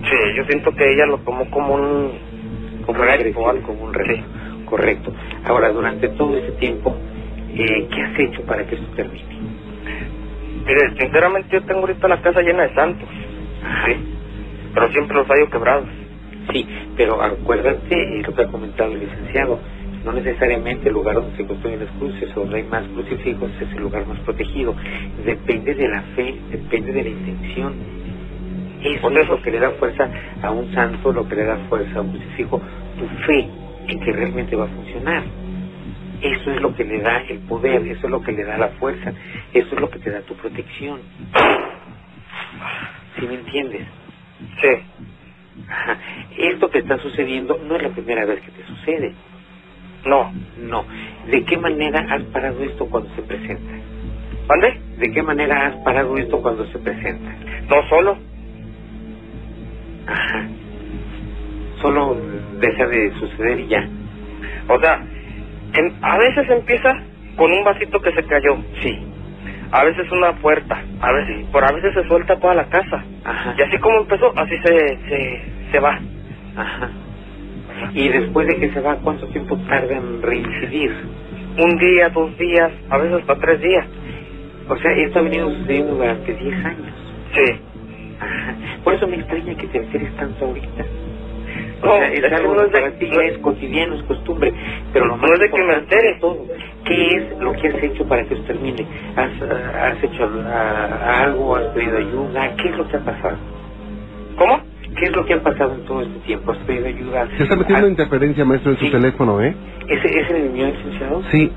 Sí, 0.02 0.16
yo 0.36 0.44
siento 0.44 0.72
que 0.72 0.90
ella 0.90 1.06
lo 1.06 1.18
tomó 1.18 1.48
como 1.50 1.74
un... 1.74 2.12
Como 2.88 3.04
reto 3.04 3.48
algo. 3.48 3.66
como 3.66 3.84
un 3.84 3.94
reto. 3.94 4.12
Sí. 4.14 4.64
Correcto. 4.64 5.12
Ahora, 5.44 5.70
durante 5.70 6.08
todo 6.08 6.36
ese 6.36 6.52
tiempo, 6.52 6.96
eh, 7.54 7.86
¿qué 7.90 8.02
has 8.02 8.18
hecho 8.18 8.42
para 8.42 8.66
que 8.66 8.74
esto 8.76 8.86
termine? 8.96 9.24
Mire, 10.66 10.96
sinceramente 10.98 11.48
yo 11.52 11.62
tengo 11.64 11.80
ahorita 11.80 12.08
la 12.08 12.20
casa 12.20 12.40
llena 12.42 12.64
de 12.64 12.74
santos, 12.74 13.08
Ajá. 13.64 13.88
pero 14.74 14.92
siempre 14.92 15.16
los 15.16 15.26
hallo 15.26 15.50
quebrados. 15.50 15.86
Sí, 16.52 16.66
pero 16.96 17.22
acuérdate 17.22 18.22
lo 18.26 18.34
que 18.34 18.42
ha 18.42 18.46
comentado 18.48 18.92
el 18.92 19.00
licenciado. 19.00 19.58
No 20.04 20.12
necesariamente 20.12 20.88
el 20.88 20.94
lugar 20.94 21.16
donde 21.16 21.36
se 21.36 21.46
construyen 21.46 21.80
las 21.80 21.90
cruces 21.98 22.34
o 22.36 22.40
donde 22.40 22.56
hay 22.58 22.62
más 22.64 22.84
crucifijos 22.88 23.50
es 23.60 23.70
el 23.72 23.82
lugar 23.82 24.06
más 24.06 24.18
protegido. 24.20 24.74
Depende 25.24 25.74
de 25.74 25.88
la 25.88 26.02
fe, 26.16 26.34
depende 26.50 26.92
de 26.92 27.02
la 27.02 27.08
intención. 27.10 27.74
Eso 28.82 29.10
es 29.10 29.28
lo 29.28 29.42
que 29.42 29.50
le 29.50 29.60
da 29.60 29.70
fuerza 29.72 30.08
a 30.42 30.50
un 30.50 30.72
santo, 30.72 31.12
lo 31.12 31.28
que 31.28 31.36
le 31.36 31.44
da 31.44 31.56
fuerza 31.68 31.98
a 31.98 32.02
un 32.02 32.10
crucifijo, 32.10 32.60
tu 32.98 33.08
fe 33.26 33.48
en 33.88 34.00
que 34.00 34.12
realmente 34.12 34.56
va 34.56 34.64
a 34.64 34.68
funcionar. 34.68 35.24
Eso 36.22 36.50
es 36.52 36.60
lo 36.60 36.74
que 36.74 36.84
le 36.84 37.00
da 37.00 37.18
el 37.28 37.38
poder, 37.40 37.86
eso 37.86 38.06
es 38.06 38.10
lo 38.10 38.20
que 38.22 38.32
le 38.32 38.44
da 38.44 38.58
la 38.58 38.68
fuerza, 38.70 39.12
eso 39.52 39.74
es 39.74 39.80
lo 39.80 39.90
que 39.90 39.98
te 40.00 40.10
da 40.10 40.20
tu 40.22 40.34
protección. 40.34 41.00
¿Sí 43.18 43.26
me 43.26 43.34
entiendes? 43.34 43.86
Sí. 44.60 44.68
Ajá. 45.68 45.98
Esto 46.36 46.70
que 46.70 46.78
está 46.78 46.98
sucediendo 46.98 47.58
no 47.64 47.76
es 47.76 47.82
la 47.82 47.90
primera 47.90 48.24
vez 48.26 48.40
que 48.40 48.52
te 48.52 48.64
sucede. 48.66 49.14
No. 50.06 50.32
No. 50.58 50.84
¿De 51.30 51.44
qué 51.44 51.56
manera 51.58 52.00
has 52.10 52.22
parado 52.24 52.62
esto 52.62 52.86
cuando 52.86 53.10
se 53.14 53.22
presenta? 53.22 53.72
¿Mande? 54.48 54.80
¿De 54.98 55.12
qué 55.12 55.22
manera 55.22 55.66
has 55.66 55.76
parado 55.84 56.16
esto 56.16 56.40
cuando 56.40 56.66
se 56.66 56.78
presenta? 56.78 57.30
No 57.68 57.88
solo. 57.88 58.18
Ajá. 60.08 60.46
Solo 61.82 62.16
deja 62.60 62.86
de 62.86 63.12
suceder 63.20 63.60
y 63.60 63.68
ya. 63.68 63.88
O 64.68 64.80
sea, 64.80 65.00
en- 65.74 65.94
a 66.02 66.18
veces 66.18 66.48
empieza 66.50 66.92
con 67.36 67.52
un 67.52 67.64
vasito 67.64 68.00
que 68.00 68.12
se 68.12 68.24
cayó. 68.24 68.56
Sí. 68.82 68.98
A 69.70 69.84
veces 69.84 70.10
una 70.12 70.32
puerta. 70.34 70.82
A 71.00 71.12
veces, 71.12 71.46
por 71.52 71.64
a 71.64 71.72
veces 71.72 71.94
se 71.94 72.04
suelta 72.08 72.38
toda 72.40 72.54
la 72.54 72.66
casa. 72.68 73.04
Ajá. 73.24 73.54
Y 73.58 73.62
así 73.62 73.78
como 73.78 74.00
empezó, 74.00 74.32
así 74.36 74.56
se, 74.58 74.98
se, 75.08 75.42
se 75.72 75.80
va. 75.80 76.00
Ajá. 76.56 76.90
Y 77.94 78.08
después 78.08 78.46
de 78.48 78.56
que 78.56 78.70
se 78.72 78.80
va, 78.80 78.96
¿cuánto 78.96 79.26
tiempo 79.28 79.56
tarda 79.68 79.96
en 79.96 80.22
reincidir? 80.22 80.92
Un 81.58 81.78
día, 81.78 82.08
dos 82.10 82.36
días, 82.38 82.72
a 82.90 82.98
veces 82.98 83.20
hasta 83.20 83.36
tres 83.36 83.60
días. 83.60 83.86
O 84.68 84.76
sea, 84.76 84.92
esto 84.92 85.20
ha 85.20 85.22
venido 85.22 85.50
sucediendo 85.50 85.94
durante 85.94 86.34
10 86.34 86.64
años. 86.64 86.92
Sí. 87.34 87.60
Por 88.84 88.94
eso 88.94 89.08
me 89.08 89.16
extraña 89.16 89.54
que 89.56 89.66
te 89.68 89.78
enteres 89.78 90.14
tanto 90.16 90.44
ahorita. 90.46 90.84
O 91.82 91.86
No, 91.86 91.92
sea, 91.96 92.08
es 92.12 92.24
es 92.24 92.32
algo 92.32 92.54
no 92.54 92.62
es 92.62 92.72
de- 92.72 92.80
para 92.80 92.92
ti 92.98 93.10
no- 93.10 93.20
es 93.20 93.38
cotidiano, 93.38 93.94
es 93.94 94.02
costumbre. 94.04 94.52
Pero 94.92 95.06
lo 95.06 95.16
No 95.16 95.22
más 95.22 95.30
es 95.32 95.40
de 95.40 95.50
que 95.50 95.64
me 95.64 95.74
entere. 95.74 96.18
todo, 96.20 96.46
¿qué 96.84 97.16
es 97.16 97.38
lo 97.40 97.52
que 97.52 97.68
has 97.68 97.82
hecho 97.84 98.06
para 98.08 98.24
que 98.26 98.34
esto 98.34 98.46
termine? 98.46 98.86
¿Has, 99.16 99.42
has 99.42 100.04
hecho 100.04 100.24
algo? 100.24 101.56
¿Has 101.56 101.66
pedido 101.68 101.98
ayuda? 101.98 102.54
¿Qué 102.56 102.68
es 102.68 102.76
lo 102.76 102.88
que 102.88 102.96
ha 102.96 103.04
pasado? 103.04 103.38
¿Cómo? 104.36 104.60
¿Qué 104.98 105.06
es 105.06 105.16
lo 105.16 105.24
que 105.26 105.34
ha 105.34 105.42
pasado 105.42 105.74
en 105.74 105.84
todo 105.84 106.02
este 106.02 106.18
tiempo? 106.20 106.52
¿Has 106.52 106.58
pedido 106.58 106.86
ayuda? 106.86 107.28
Se 107.36 107.42
está 107.44 107.56
metiendo 107.56 107.88
interferencia, 107.88 108.44
maestro, 108.44 108.72
en 108.72 108.78
su 108.78 108.90
teléfono, 108.90 109.42
¿eh? 109.42 109.54
¿Ese 109.88 110.20
es 110.20 110.30
el 110.30 110.50
mío, 110.50 110.66
licenciado? 110.66 111.22
Sí. 111.30 111.52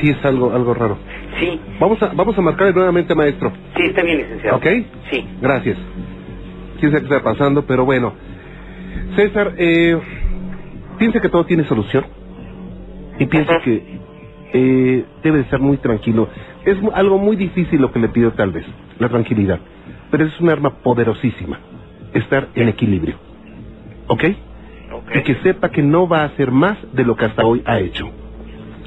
Sí, 0.00 0.10
es 0.10 0.24
algo, 0.24 0.52
algo 0.52 0.74
raro. 0.74 0.98
Sí, 1.38 1.60
Vamos 1.78 2.02
a, 2.02 2.06
vamos 2.14 2.38
a 2.38 2.40
marcarle 2.40 2.72
nuevamente, 2.72 3.14
maestro. 3.14 3.52
sí, 3.76 3.82
está 3.84 4.02
bien, 4.02 4.18
licenciado. 4.18 4.56
¿Ok? 4.56 4.66
Sí. 5.10 5.26
Gracias. 5.40 5.76
Quién 6.80 6.92
sabe 6.92 7.06
qué 7.06 7.14
está 7.14 7.22
pasando, 7.22 7.66
pero 7.66 7.84
bueno. 7.84 8.14
César, 9.16 9.54
eh, 9.58 9.98
piensa 10.98 11.20
que 11.20 11.28
todo 11.28 11.44
tiene 11.44 11.64
solución. 11.64 12.06
Y 13.18 13.26
piensa 13.26 13.52
Ajá. 13.56 13.64
que 13.64 13.98
eh, 14.52 15.04
debe 15.22 15.38
de 15.38 15.44
estar 15.44 15.60
muy 15.60 15.76
tranquilo. 15.78 16.28
Es 16.64 16.76
algo 16.94 17.18
muy 17.18 17.36
difícil 17.36 17.80
lo 17.80 17.92
que 17.92 17.98
le 17.98 18.08
pido 18.08 18.32
tal 18.32 18.52
vez, 18.52 18.64
la 18.98 19.08
tranquilidad. 19.08 19.60
Pero 20.10 20.24
es 20.24 20.40
un 20.40 20.48
arma 20.50 20.78
poderosísima. 20.82 21.60
Estar 22.14 22.48
en 22.54 22.68
equilibrio. 22.68 23.16
¿Ok? 24.06 24.24
Ok. 24.92 25.10
Y 25.16 25.22
que 25.22 25.34
sepa 25.36 25.70
que 25.70 25.82
no 25.82 26.08
va 26.08 26.22
a 26.22 26.26
hacer 26.26 26.50
más 26.50 26.78
de 26.92 27.04
lo 27.04 27.16
que 27.16 27.26
hasta 27.26 27.44
hoy 27.44 27.62
ha 27.66 27.78
hecho. 27.80 28.10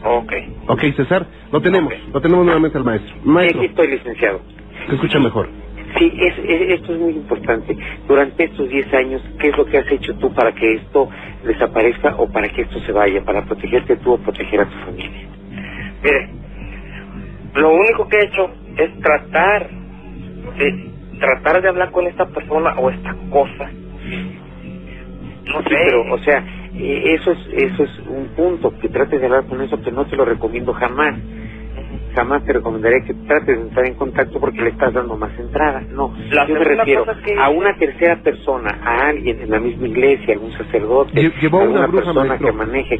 Ok. 0.03 0.33
¿Ok, 0.69 0.81
César? 0.95 1.27
Lo 1.51 1.61
tenemos. 1.61 1.93
Lo 2.13 2.21
tenemos 2.21 2.45
nuevamente 2.45 2.77
al 2.77 2.83
maestro. 2.85 3.13
Sí, 3.15 3.21
Maestro, 3.23 3.61
aquí 3.61 3.69
estoy, 3.69 3.87
licenciado. 3.89 4.41
se 4.87 4.95
escucha 4.95 5.19
mejor. 5.19 5.49
Sí, 5.97 6.13
es, 6.19 6.37
es- 6.39 6.69
esto 6.81 6.93
es 6.93 6.99
muy 6.99 7.13
importante. 7.13 7.75
Durante 8.07 8.43
estos 8.45 8.69
10 8.69 8.93
años, 8.93 9.21
¿qué 9.39 9.49
es 9.49 9.57
lo 9.57 9.65
que 9.65 9.77
has 9.79 9.91
hecho 9.91 10.15
tú 10.17 10.33
para 10.33 10.53
que 10.53 10.75
esto 10.75 11.09
desaparezca 11.43 12.15
o 12.17 12.29
para 12.31 12.49
que 12.49 12.61
esto 12.63 12.79
se 12.79 12.91
vaya? 12.91 13.23
Para 13.25 13.45
protegerte 13.45 13.97
tú 13.97 14.13
o 14.13 14.19
proteger 14.19 14.61
a 14.61 14.65
tu 14.65 14.77
familia. 14.85 15.29
Mire, 16.03 16.29
lo 17.55 17.71
único 17.73 18.07
que 18.07 18.17
he 18.17 18.25
hecho 18.25 18.51
es 18.77 18.99
tratar 19.01 19.69
de 20.59 20.91
tratar 21.19 21.61
de 21.61 21.69
hablar 21.69 21.91
con 21.91 22.07
esta 22.07 22.25
persona 22.27 22.73
o 22.79 22.89
esta 22.91 23.15
cosa. 23.31 23.71
No 25.45 25.59
Sí, 25.63 25.69
sé, 25.69 25.75
pero, 25.85 26.13
o 26.13 26.17
sea, 26.19 26.45
eh, 26.73 27.15
eso 27.15 27.31
es, 27.31 27.39
eso 27.51 27.83
es 27.83 27.99
un 28.07 28.27
punto, 28.35 28.71
que 28.79 28.89
trates 28.89 29.19
de 29.19 29.25
hablar 29.25 29.45
con 29.45 29.61
eso, 29.61 29.79
que 29.81 29.91
no 29.91 30.05
te 30.05 30.15
lo 30.15 30.25
recomiendo 30.25 30.73
jamás. 30.73 31.15
Jamás 32.15 32.43
te 32.43 32.53
recomendaré 32.53 33.03
que 33.05 33.13
trates 33.13 33.47
de 33.57 33.61
entrar 33.61 33.85
en 33.85 33.93
contacto 33.93 34.39
porque 34.39 34.61
le 34.61 34.69
estás 34.71 34.93
dando 34.93 35.15
más 35.15 35.31
entrada. 35.39 35.81
No, 35.91 36.13
La 36.31 36.47
yo 36.47 36.55
me 36.55 36.63
refiero 36.63 37.05
que- 37.23 37.35
a 37.37 37.49
una 37.49 37.75
tercera 37.77 38.17
persona, 38.17 38.77
a 38.83 39.07
alguien 39.09 39.39
en 39.41 39.49
la 39.49 39.59
misma 39.59 39.87
iglesia, 39.87 40.33
algún 40.33 40.51
sacerdote, 40.53 41.31
llevó 41.41 41.59
una 41.63 41.87
persona 41.87 42.23
maestro. 42.25 42.47
que 42.47 42.53
maneje. 42.53 42.99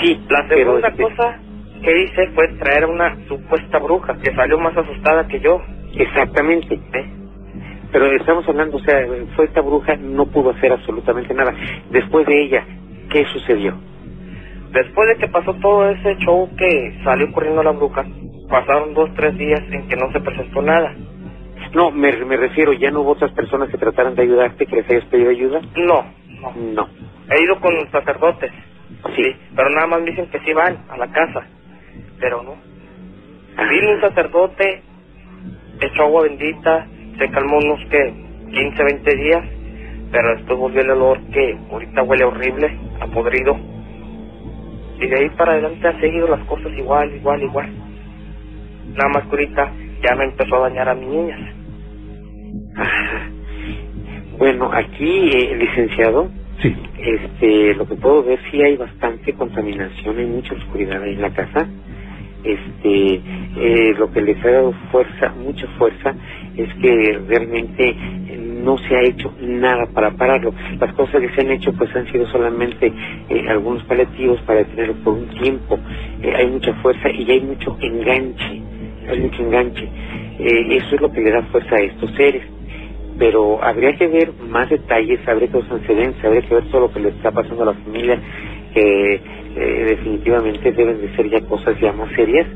Sí, 0.00 0.20
la 0.28 0.46
pero, 0.48 0.64
segunda 0.80 0.88
este, 0.88 1.02
cosa 1.02 1.38
que 1.82 2.02
hice 2.02 2.28
fue 2.34 2.48
traer 2.58 2.84
a 2.84 2.88
una 2.88 3.16
supuesta 3.28 3.78
bruja 3.78 4.16
que 4.22 4.34
salió 4.34 4.58
más 4.58 4.76
asustada 4.76 5.28
que 5.28 5.38
yo. 5.40 5.60
Exactamente. 5.94 6.74
¿eh? 6.74 7.06
Pero 7.92 8.06
estamos 8.06 8.48
hablando, 8.48 8.78
o 8.78 8.80
sea, 8.80 9.00
fue 9.36 9.44
esta 9.46 9.60
bruja, 9.60 9.96
no 9.96 10.26
pudo 10.26 10.50
hacer 10.50 10.72
absolutamente 10.72 11.32
nada. 11.34 11.54
Después 11.90 12.26
de 12.26 12.42
ella, 12.42 12.64
¿qué 13.10 13.24
sucedió? 13.26 13.78
Después 14.72 15.08
de 15.08 15.16
que 15.16 15.28
pasó 15.28 15.54
todo 15.54 15.88
ese 15.90 16.16
show 16.18 16.48
que 16.56 16.98
salió 17.04 17.32
corriendo 17.32 17.62
la 17.62 17.72
bruja, 17.72 18.04
pasaron 18.48 18.94
dos, 18.94 19.10
tres 19.14 19.36
días 19.38 19.62
en 19.70 19.88
que 19.88 19.96
no 19.96 20.10
se 20.12 20.20
presentó 20.20 20.62
nada. 20.62 20.94
No, 21.74 21.90
me, 21.90 22.12
me 22.24 22.36
refiero, 22.36 22.72
¿ya 22.72 22.90
no 22.90 23.00
hubo 23.00 23.12
otras 23.12 23.32
personas 23.32 23.68
que 23.70 23.78
trataran 23.78 24.14
de 24.14 24.22
ayudarte, 24.22 24.66
que 24.66 24.76
les 24.76 24.90
hayas 24.90 25.04
pedido 25.06 25.30
ayuda? 25.30 25.60
No, 25.76 26.04
no. 26.40 26.52
No. 26.56 26.88
He 27.30 27.42
ido 27.42 27.58
con 27.60 27.72
sacerdotes, 27.90 28.52
Sí. 29.16 29.36
pero 29.54 29.70
nada 29.70 29.86
más 29.86 30.00
me 30.02 30.10
dicen 30.10 30.28
que 30.30 30.40
sí 30.40 30.52
van 30.52 30.78
a 30.90 30.96
la 30.96 31.08
casa, 31.10 31.46
pero 32.20 32.42
no. 32.42 32.54
Ah. 33.56 33.68
Vino 33.70 33.90
un 33.92 34.00
sacerdote, 34.00 34.82
echó 35.80 36.02
agua 36.04 36.22
bendita, 36.22 36.86
se 37.18 37.30
calmó 37.30 37.58
unos 37.58 37.80
que 37.90 38.14
15, 38.52 38.84
20 38.84 39.16
días, 39.16 39.44
pero 40.16 40.34
después 40.34 40.58
volvió 40.58 40.80
el 40.80 40.90
olor 40.92 41.20
que 41.30 41.58
ahorita 41.70 42.02
huele 42.02 42.24
horrible, 42.24 42.74
a 43.00 43.06
podrido. 43.08 43.54
Y 44.98 45.06
de 45.06 45.14
ahí 45.14 45.28
para 45.36 45.52
adelante 45.52 45.86
ha 45.86 46.00
seguido 46.00 46.26
las 46.26 46.42
cosas 46.46 46.72
igual, 46.72 47.14
igual, 47.14 47.42
igual. 47.42 47.68
Nada 48.94 49.10
más 49.10 49.24
que 49.24 49.30
ahorita 49.30 49.72
ya 50.02 50.16
me 50.16 50.24
empezó 50.24 50.56
a 50.56 50.70
dañar 50.70 50.88
a 50.88 50.94
mis 50.94 51.06
niñas. 51.06 51.40
Ajá. 52.76 53.28
Bueno, 54.38 54.70
aquí, 54.72 55.30
eh, 55.34 55.54
licenciado, 55.54 56.30
Sí. 56.62 56.74
este, 56.98 57.74
lo 57.74 57.86
que 57.86 57.96
puedo 57.96 58.24
ver 58.24 58.38
sí 58.50 58.62
hay 58.62 58.78
bastante 58.78 59.34
contaminación, 59.34 60.16
hay 60.18 60.26
mucha 60.26 60.54
oscuridad 60.54 61.02
ahí 61.02 61.12
en 61.12 61.20
la 61.20 61.30
casa. 61.34 61.68
Este, 62.42 63.20
eh, 63.58 63.94
lo 63.98 64.10
que 64.10 64.22
les 64.22 64.42
ha 64.42 64.50
dado 64.50 64.72
fuerza, 64.90 65.34
mucha 65.44 65.66
fuerza, 65.76 66.14
es 66.56 66.72
que 66.76 67.20
realmente 67.28 67.90
eh, 67.90 68.45
no 68.64 68.78
se 68.78 68.96
ha 68.96 69.02
hecho 69.02 69.32
nada 69.40 69.86
para 69.94 70.10
pararlo. 70.12 70.52
Las 70.80 70.92
cosas 70.94 71.20
que 71.20 71.28
se 71.30 71.40
han 71.42 71.50
hecho 71.50 71.72
pues 71.72 71.94
han 71.94 72.06
sido 72.08 72.26
solamente 72.26 72.92
eh, 73.28 73.44
algunos 73.48 73.82
paliativos 73.84 74.40
para 74.42 74.60
detenerlo 74.60 74.94
por 75.04 75.14
un 75.14 75.28
tiempo. 75.28 75.78
Eh, 76.22 76.32
hay 76.36 76.46
mucha 76.48 76.72
fuerza 76.74 77.10
y 77.10 77.30
hay 77.30 77.40
mucho 77.40 77.76
enganche, 77.80 78.62
hay 79.08 79.20
mucho 79.20 79.42
enganche. 79.42 79.88
Eh, 80.38 80.76
eso 80.76 80.94
es 80.96 81.00
lo 81.00 81.10
que 81.12 81.20
le 81.20 81.30
da 81.30 81.42
fuerza 81.44 81.76
a 81.76 81.80
estos 81.80 82.10
seres 82.14 82.42
pero 83.18 83.64
habría 83.64 83.96
que 83.96 84.08
ver 84.08 84.30
más 84.46 84.68
detalles, 84.68 85.20
habría 85.26 85.48
que 85.48 85.54
ver 85.54 85.62
sus 85.62 85.72
antecedentes, 85.72 86.22
habría 86.22 86.42
que 86.42 86.54
ver 86.54 86.64
todo 86.70 86.82
lo 86.82 86.92
que 86.92 87.00
le 87.00 87.08
está 87.08 87.30
pasando 87.32 87.62
a 87.62 87.66
la 87.66 87.72
familia, 87.72 88.20
que 88.74 89.20
definitivamente 89.88 90.70
deben 90.72 91.00
de 91.00 91.16
ser 91.16 91.30
ya 91.30 91.40
cosas 91.40 91.80
ya 91.80 91.92
más 91.92 92.10
serias. 92.14 92.46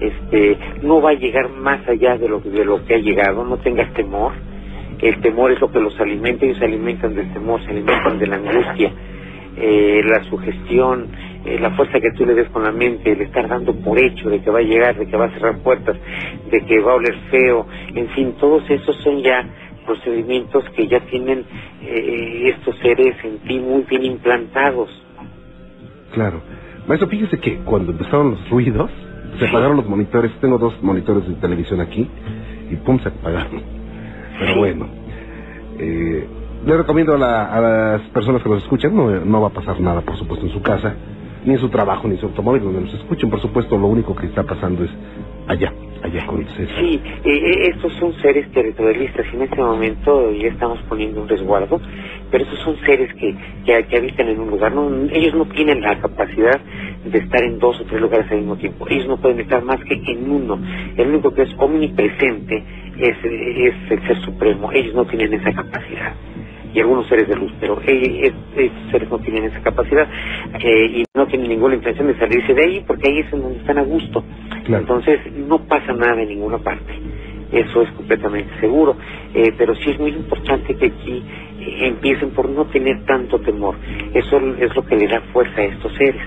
Este, 0.00 0.58
no 0.82 1.00
va 1.02 1.10
a 1.10 1.14
llegar 1.14 1.50
más 1.50 1.86
allá 1.88 2.16
de 2.16 2.28
lo, 2.28 2.40
de 2.40 2.64
lo 2.64 2.84
que 2.84 2.94
ha 2.94 2.98
llegado, 2.98 3.44
no 3.44 3.58
tengas 3.58 3.92
temor. 3.94 4.32
El 5.02 5.20
temor 5.20 5.52
es 5.52 5.60
lo 5.60 5.70
que 5.70 5.80
los 5.80 5.98
alimenta, 5.98 6.44
ellos 6.44 6.58
se 6.58 6.64
alimentan 6.64 7.14
del 7.14 7.32
temor, 7.32 7.62
se 7.64 7.70
alimentan 7.70 8.18
de 8.18 8.26
la 8.26 8.36
angustia, 8.36 8.92
eh, 9.56 10.02
la 10.04 10.22
sugestión, 10.24 11.08
eh, 11.44 11.58
la 11.58 11.70
fuerza 11.70 12.00
que 12.00 12.10
tú 12.12 12.26
le 12.26 12.34
des 12.34 12.48
con 12.50 12.62
la 12.62 12.72
mente, 12.72 13.12
el 13.12 13.22
estar 13.22 13.48
dando 13.48 13.74
por 13.74 13.98
hecho 13.98 14.28
de 14.28 14.40
que 14.40 14.50
va 14.50 14.58
a 14.58 14.62
llegar, 14.62 14.98
de 14.98 15.06
que 15.06 15.16
va 15.16 15.26
a 15.26 15.30
cerrar 15.30 15.58
puertas, 15.58 15.96
de 16.50 16.60
que 16.66 16.80
va 16.80 16.92
a 16.92 16.94
oler 16.96 17.14
feo, 17.30 17.66
en 17.94 18.08
fin, 18.10 18.34
todos 18.38 18.68
esos 18.68 18.96
son 18.96 19.22
ya 19.22 19.44
procedimientos 19.86 20.64
que 20.76 20.86
ya 20.86 21.00
tienen 21.00 21.44
eh, 21.82 22.54
estos 22.54 22.76
seres 22.78 23.16
en 23.24 23.38
ti 23.38 23.58
muy 23.58 23.82
bien 23.82 24.04
implantados. 24.04 24.90
Claro. 26.12 26.42
Maestro, 26.86 27.08
fíjese 27.08 27.38
que 27.38 27.58
cuando 27.58 27.92
empezaron 27.92 28.32
los 28.32 28.50
ruidos, 28.50 28.90
se 29.38 29.48
apagaron 29.48 29.76
los 29.76 29.86
monitores. 29.86 30.32
Tengo 30.40 30.58
dos 30.58 30.80
monitores 30.82 31.26
de 31.26 31.34
televisión 31.34 31.80
aquí 31.80 32.08
y 32.70 32.76
pum, 32.76 32.98
se 33.00 33.08
apagaron. 33.08 33.79
Pero 34.40 34.56
bueno, 34.56 34.88
eh, 35.78 36.26
le 36.66 36.76
recomiendo 36.76 37.14
a, 37.14 37.18
la- 37.18 37.46
a 37.46 37.60
las 37.60 38.02
personas 38.10 38.42
que 38.42 38.48
nos 38.50 38.62
escuchan, 38.62 38.94
no, 38.96 39.10
no 39.10 39.40
va 39.42 39.48
a 39.48 39.52
pasar 39.52 39.80
nada, 39.80 40.02
por 40.02 40.16
supuesto, 40.16 40.46
en 40.46 40.52
su 40.52 40.62
casa, 40.62 40.96
ni 41.44 41.54
en 41.54 41.60
su 41.60 41.68
trabajo, 41.70 42.08
ni 42.08 42.14
en 42.14 42.20
su 42.20 42.26
automóvil, 42.26 42.62
donde 42.62 42.82
nos 42.82 42.94
escuchen. 42.94 43.30
Por 43.30 43.40
supuesto, 43.40 43.78
lo 43.78 43.86
único 43.86 44.14
que 44.16 44.26
está 44.26 44.42
pasando 44.44 44.84
es 44.84 44.90
allá, 45.48 45.72
allá 46.02 46.26
con 46.26 46.44
César. 46.46 46.76
Sí, 46.80 47.00
eh, 47.24 47.30
eh, 47.30 47.70
estos 47.74 47.92
son 47.94 48.12
seres 48.22 48.50
territorialistas 48.52 49.26
y 49.32 49.36
en 49.36 49.42
este 49.42 49.62
momento 49.62 50.32
ya 50.32 50.48
estamos 50.48 50.80
poniendo 50.88 51.22
un 51.22 51.28
resguardo, 51.28 51.80
pero 52.30 52.44
esos 52.44 52.58
son 52.60 52.76
seres 52.84 53.10
que, 53.14 53.34
que, 53.64 53.86
que 53.86 53.96
habitan 53.96 54.28
en 54.28 54.40
un 54.40 54.50
lugar. 54.50 54.74
No, 54.74 54.90
ellos 55.12 55.34
no 55.34 55.46
tienen 55.46 55.80
la 55.80 55.98
capacidad 55.98 56.60
de 57.04 57.18
estar 57.18 57.42
en 57.42 57.58
dos 57.58 57.80
o 57.80 57.84
tres 57.86 58.00
lugares 58.02 58.26
al 58.30 58.38
mismo 58.38 58.56
tiempo. 58.56 58.86
Ellos 58.90 59.08
no 59.08 59.16
pueden 59.18 59.40
estar 59.40 59.62
más 59.64 59.80
que 59.84 59.94
en 59.94 60.30
uno. 60.30 60.58
El 60.96 61.08
único 61.08 61.32
que 61.32 61.42
es 61.42 61.54
omnipresente 61.58 62.64
es, 63.00 63.16
es 63.24 63.90
el 63.90 64.06
Ser 64.06 64.20
Supremo. 64.22 64.70
Ellos 64.72 64.94
no 64.94 65.04
tienen 65.06 65.34
esa 65.34 65.52
capacidad. 65.52 66.14
y 66.72 66.80
algunos 66.80 67.06
seres 67.08 67.28
de 67.28 67.34
luz, 67.36 67.52
pero 67.60 67.80
eh, 67.86 68.32
estos 68.56 68.90
seres 68.90 69.10
no 69.10 69.18
tienen 69.18 69.44
esa 69.44 69.60
capacidad 69.60 70.06
eh, 70.60 70.86
y 70.86 71.04
no 71.14 71.26
tienen 71.26 71.48
ninguna 71.48 71.74
intención 71.74 72.06
de 72.06 72.16
salirse 72.16 72.54
de 72.54 72.64
ahí 72.64 72.84
porque 72.86 73.08
ahí 73.08 73.18
es 73.20 73.32
en 73.32 73.42
donde 73.42 73.58
están 73.58 73.78
a 73.78 73.82
gusto. 73.82 74.22
Entonces 74.66 75.20
no 75.34 75.58
pasa 75.66 75.92
nada 75.92 76.22
en 76.22 76.28
ninguna 76.28 76.58
parte. 76.58 76.92
Eso 77.50 77.82
es 77.82 77.90
completamente 77.92 78.52
seguro. 78.60 78.96
Eh, 79.34 79.52
pero 79.58 79.74
sí 79.74 79.90
es 79.90 79.98
muy 79.98 80.10
importante 80.10 80.76
que 80.76 80.86
aquí 80.86 81.24
empiecen 81.80 82.30
por 82.30 82.48
no 82.48 82.66
tener 82.66 83.04
tanto 83.04 83.40
temor. 83.40 83.74
Eso 84.14 84.38
es 84.58 84.74
lo 84.76 84.84
que 84.84 84.96
le 84.96 85.08
da 85.08 85.20
fuerza 85.32 85.60
a 85.60 85.64
estos 85.64 85.92
seres. 85.94 86.22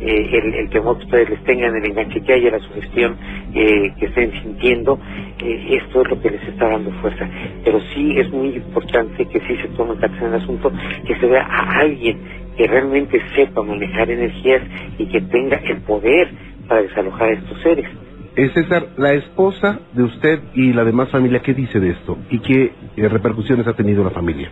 Eh, 0.00 0.58
el, 0.58 0.70
temor 0.70 0.98
que 0.98 1.04
ustedes 1.04 1.30
les 1.30 1.44
tengan, 1.44 1.76
el 1.76 1.84
enganche 1.84 2.20
que 2.20 2.32
haya, 2.32 2.50
la 2.50 2.58
sugestión 2.58 3.16
eh, 3.54 3.92
que 3.98 4.06
estén 4.06 4.32
sintiendo, 4.42 4.98
eh, 5.42 5.78
esto 5.82 6.02
es 6.02 6.10
lo 6.10 6.20
que 6.20 6.30
les 6.30 6.42
está 6.48 6.68
dando 6.68 6.90
fuerza. 7.00 7.28
Pero 7.64 7.80
sí 7.94 8.18
es 8.18 8.30
muy 8.30 8.48
importante 8.56 9.24
que 9.26 9.40
sí 9.40 9.56
se 9.62 9.68
tome 9.68 9.96
cartas 9.96 10.20
en 10.20 10.28
el 10.28 10.34
asunto, 10.34 10.72
que 11.06 11.14
se 11.16 11.26
vea 11.26 11.42
a 11.42 11.78
alguien 11.80 12.18
que 12.56 12.66
realmente 12.66 13.20
sepa 13.34 13.62
manejar 13.62 14.10
energías 14.10 14.62
y 14.98 15.06
que 15.06 15.20
tenga 15.22 15.56
el 15.58 15.78
poder 15.82 16.28
para 16.68 16.82
desalojar 16.82 17.28
a 17.28 17.32
estos 17.32 17.60
seres. 17.62 17.86
César, 18.34 18.88
la 18.96 19.12
esposa 19.12 19.80
de 19.92 20.02
usted 20.02 20.40
y 20.54 20.72
la 20.72 20.84
demás 20.84 21.08
familia, 21.10 21.40
¿qué 21.40 21.54
dice 21.54 21.78
de 21.78 21.90
esto? 21.90 22.18
¿Y 22.30 22.40
qué 22.40 22.72
repercusiones 22.96 23.66
ha 23.68 23.74
tenido 23.74 24.02
la 24.02 24.10
familia? 24.10 24.50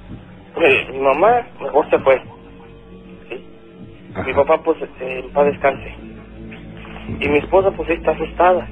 mi 0.93 0.99
mamá 1.01 1.47
mejor 1.61 1.89
se 1.91 1.99
fue 1.99 2.21
mi 4.27 4.33
papá, 4.35 4.61
pues, 4.63 4.79
en 5.01 5.31
paz 5.31 5.47
descanse. 5.47 5.95
Y 7.21 7.29
mi 7.29 7.39
esposa, 7.39 7.71
pues, 7.71 7.89
está 7.91 8.13
asustada. 8.13 8.69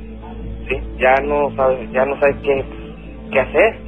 ¿sí? 0.68 0.76
Ya 0.98 1.14
no 1.22 1.50
sabe, 1.56 1.88
ya 1.92 2.04
no 2.04 2.18
sabe 2.20 2.36
qué, 2.42 2.64
qué 3.32 3.40
hacer. 3.40 3.78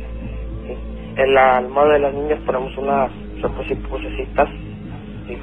En 1.17 1.35
la 1.35 1.59
almohada 1.59 1.95
de 1.95 1.99
las 2.01 2.15
niñas 2.15 2.41
ponemos 2.47 2.77
unas 2.79 3.11
cositas. 3.89 4.49
¿sí? 5.29 5.39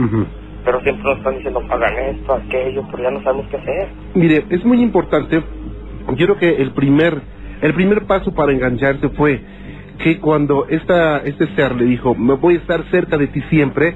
Pero 0.65 0.81
siempre 0.81 1.03
nos 1.03 1.17
están 1.19 1.35
diciendo, 1.35 1.61
hagan 1.69 1.97
esto, 2.15 2.33
aquello, 2.33 2.83
pero 2.91 3.03
ya 3.03 3.11
no 3.11 3.23
sabemos 3.23 3.47
qué 3.49 3.57
hacer. 3.57 3.87
Mire, 4.15 4.45
es 4.49 4.65
muy 4.65 4.81
importante. 4.81 5.41
Yo 6.15 6.25
creo 6.25 6.37
que 6.37 6.61
el 6.61 6.71
primer, 6.71 7.21
el 7.61 7.73
primer 7.73 8.05
paso 8.05 8.33
para 8.33 8.51
engancharse 8.51 9.09
fue 9.09 9.41
que 10.03 10.19
cuando 10.19 10.65
esta, 10.67 11.19
este 11.19 11.47
ser 11.55 11.75
le 11.75 11.85
dijo, 11.85 12.15
me 12.15 12.33
voy 12.33 12.55
a 12.55 12.57
estar 12.57 12.83
cerca 12.89 13.17
de 13.17 13.27
ti 13.27 13.41
siempre, 13.49 13.95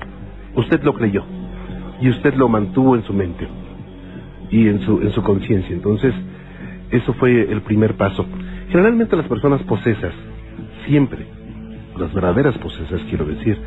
usted 0.55 0.81
lo 0.83 0.93
creyó 0.93 1.25
y 2.01 2.09
usted 2.09 2.33
lo 2.35 2.49
mantuvo 2.49 2.95
en 2.95 3.03
su 3.03 3.13
mente 3.13 3.47
y 4.49 4.67
en 4.67 4.81
su, 4.81 5.01
en 5.01 5.11
su 5.11 5.23
conciencia. 5.23 5.73
Entonces, 5.73 6.13
eso 6.91 7.13
fue 7.13 7.51
el 7.51 7.61
primer 7.61 7.95
paso. 7.95 8.25
Generalmente 8.69 9.15
las 9.15 9.27
personas 9.27 9.61
posesas, 9.63 10.13
siempre, 10.85 11.25
las 11.97 12.13
verdaderas 12.13 12.57
posesas 12.57 13.01
quiero 13.09 13.25
decir, 13.25 13.57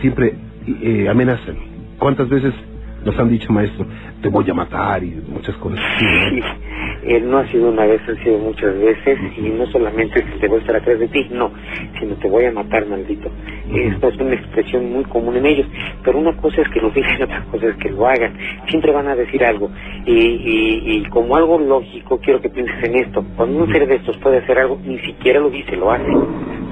siempre 0.00 0.34
eh, 0.66 1.08
amenazan. 1.08 1.56
¿Cuántas 1.98 2.28
veces 2.28 2.52
nos 3.04 3.18
han 3.18 3.28
dicho, 3.28 3.52
maestro, 3.52 3.86
te 4.22 4.28
voy 4.28 4.48
a 4.50 4.54
matar 4.54 5.02
y 5.02 5.22
muchas 5.28 5.56
cosas 5.56 5.80
así? 5.96 6.40
Él 7.08 7.30
no 7.30 7.38
ha 7.38 7.46
sido 7.48 7.70
una 7.70 7.86
vez, 7.86 8.00
han 8.08 8.22
sido 8.22 8.38
muchas 8.38 8.78
veces, 8.78 9.18
y 9.36 9.42
no 9.50 9.66
solamente 9.66 10.20
es 10.20 10.40
te 10.40 10.48
voy 10.48 10.58
a 10.58 10.60
estar 10.60 10.76
atrás 10.76 10.98
de 10.98 11.08
ti, 11.08 11.26
no, 11.30 11.50
sino 11.98 12.14
te 12.16 12.28
voy 12.28 12.44
a 12.44 12.52
matar, 12.52 12.86
maldito. 12.86 13.30
Esta 13.72 14.08
es 14.08 14.16
una 14.18 14.34
expresión 14.34 14.92
muy 14.92 15.04
común 15.04 15.36
en 15.36 15.46
ellos, 15.46 15.66
pero 16.04 16.18
una 16.18 16.36
cosa 16.36 16.62
es 16.62 16.68
que 16.68 16.80
lo 16.80 16.90
digan, 16.90 17.22
otra 17.22 17.44
cosa 17.50 17.66
es 17.68 17.76
que 17.76 17.90
lo 17.90 18.06
hagan. 18.06 18.36
Siempre 18.68 18.92
van 18.92 19.08
a 19.08 19.16
decir 19.16 19.44
algo, 19.44 19.70
y, 20.06 20.12
y, 20.12 20.82
y 20.96 21.04
como 21.06 21.36
algo 21.36 21.58
lógico, 21.58 22.18
quiero 22.18 22.40
que 22.40 22.50
pienses 22.50 22.82
en 22.84 22.96
esto. 22.96 23.24
Cuando 23.36 23.64
un 23.64 23.72
ser 23.72 23.86
de 23.86 23.96
estos 23.96 24.16
puede 24.18 24.38
hacer 24.38 24.58
algo, 24.58 24.78
ni 24.84 24.98
siquiera 25.00 25.40
lo 25.40 25.50
dice, 25.50 25.76
lo 25.76 25.90
hace. 25.90 26.10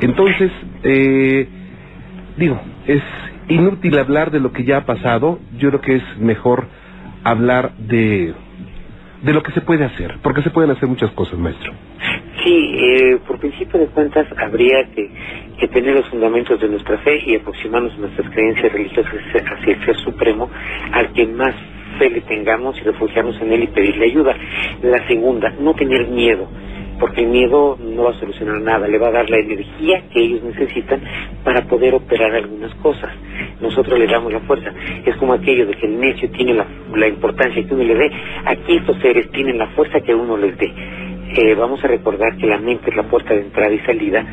Entonces, 0.00 0.52
eh, 0.82 1.48
digo, 2.36 2.60
es 2.86 3.02
inútil 3.48 3.98
hablar 3.98 4.30
de 4.30 4.40
lo 4.40 4.52
que 4.52 4.64
ya 4.64 4.78
ha 4.78 4.84
pasado, 4.84 5.38
yo 5.56 5.70
creo 5.70 5.80
que 5.80 5.96
es 5.96 6.18
mejor 6.18 6.66
hablar 7.24 7.72
de 7.78 8.34
de 9.26 9.32
lo 9.32 9.42
que 9.42 9.50
se 9.50 9.60
puede 9.60 9.84
hacer, 9.84 10.14
porque 10.22 10.40
se 10.40 10.50
pueden 10.50 10.70
hacer 10.70 10.88
muchas 10.88 11.10
cosas, 11.10 11.36
maestro. 11.36 11.72
Sí, 12.44 12.76
eh, 12.78 13.18
por 13.26 13.40
principio 13.40 13.80
de 13.80 13.86
cuentas 13.88 14.24
habría 14.38 14.84
que, 14.94 15.10
que, 15.58 15.66
tener 15.66 15.96
los 15.96 16.06
fundamentos 16.08 16.60
de 16.60 16.68
nuestra 16.68 16.96
fe 16.98 17.18
y 17.26 17.34
aproximarnos 17.34 17.98
nuestras 17.98 18.30
creencias 18.30 18.72
religiosas 18.72 19.12
hacia 19.12 19.74
el 19.74 19.84
Ser 19.84 19.96
Supremo, 19.96 20.48
al 20.92 21.12
que 21.12 21.26
más 21.26 21.56
fe 21.98 22.08
le 22.08 22.20
tengamos 22.20 22.78
y 22.78 22.82
refugiarnos 22.82 23.40
en 23.42 23.52
él 23.52 23.64
y 23.64 23.66
pedirle 23.66 24.06
ayuda. 24.06 24.36
La 24.82 25.04
segunda, 25.08 25.52
no 25.58 25.74
tener 25.74 26.06
miedo 26.06 26.48
porque 26.98 27.22
el 27.22 27.28
miedo 27.28 27.78
no 27.80 28.04
va 28.04 28.10
a 28.10 28.20
solucionar 28.20 28.60
nada, 28.60 28.88
le 28.88 28.98
va 28.98 29.08
a 29.08 29.12
dar 29.12 29.30
la 29.30 29.38
energía 29.38 30.02
que 30.12 30.20
ellos 30.20 30.42
necesitan 30.42 31.00
para 31.44 31.62
poder 31.66 31.94
operar 31.94 32.34
algunas 32.34 32.74
cosas. 32.76 33.10
Nosotros 33.60 33.98
le 33.98 34.06
damos 34.06 34.32
la 34.32 34.40
fuerza. 34.40 34.72
Es 35.04 35.16
como 35.16 35.32
aquello 35.32 35.66
de 35.66 35.74
que 35.74 35.86
el 35.86 35.98
necio 35.98 36.30
tiene 36.30 36.54
la, 36.54 36.66
la 36.94 37.08
importancia 37.08 37.66
que 37.66 37.74
uno 37.74 37.84
le 37.84 37.94
dé. 37.94 38.10
Aquí 38.44 38.76
estos 38.76 38.98
seres 38.98 39.30
tienen 39.30 39.58
la 39.58 39.68
fuerza 39.68 40.00
que 40.00 40.14
uno 40.14 40.36
les 40.36 40.56
dé. 40.58 40.72
Eh, 41.38 41.54
vamos 41.54 41.82
a 41.84 41.88
recordar 41.88 42.36
que 42.36 42.46
la 42.46 42.58
mente 42.58 42.88
es 42.90 42.96
la 42.96 43.02
puerta 43.02 43.34
de 43.34 43.40
entrada 43.42 43.70
y 43.72 43.78
salida 43.80 44.24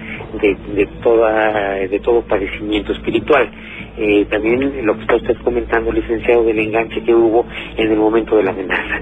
de, 0.42 0.56
de, 0.76 0.86
toda, 1.02 1.74
de 1.76 2.00
todo 2.00 2.22
padecimiento 2.22 2.94
espiritual. 2.94 3.50
Eh, 3.98 4.26
también 4.30 4.86
lo 4.86 4.96
que 4.96 5.02
está 5.02 5.16
usted 5.16 5.38
comentando, 5.44 5.92
licenciado, 5.92 6.44
del 6.44 6.60
enganche 6.60 7.04
que 7.04 7.14
hubo 7.14 7.46
en 7.78 7.92
el 7.92 7.98
momento 7.98 8.38
de 8.38 8.44
la 8.44 8.52
amenaza. 8.52 9.02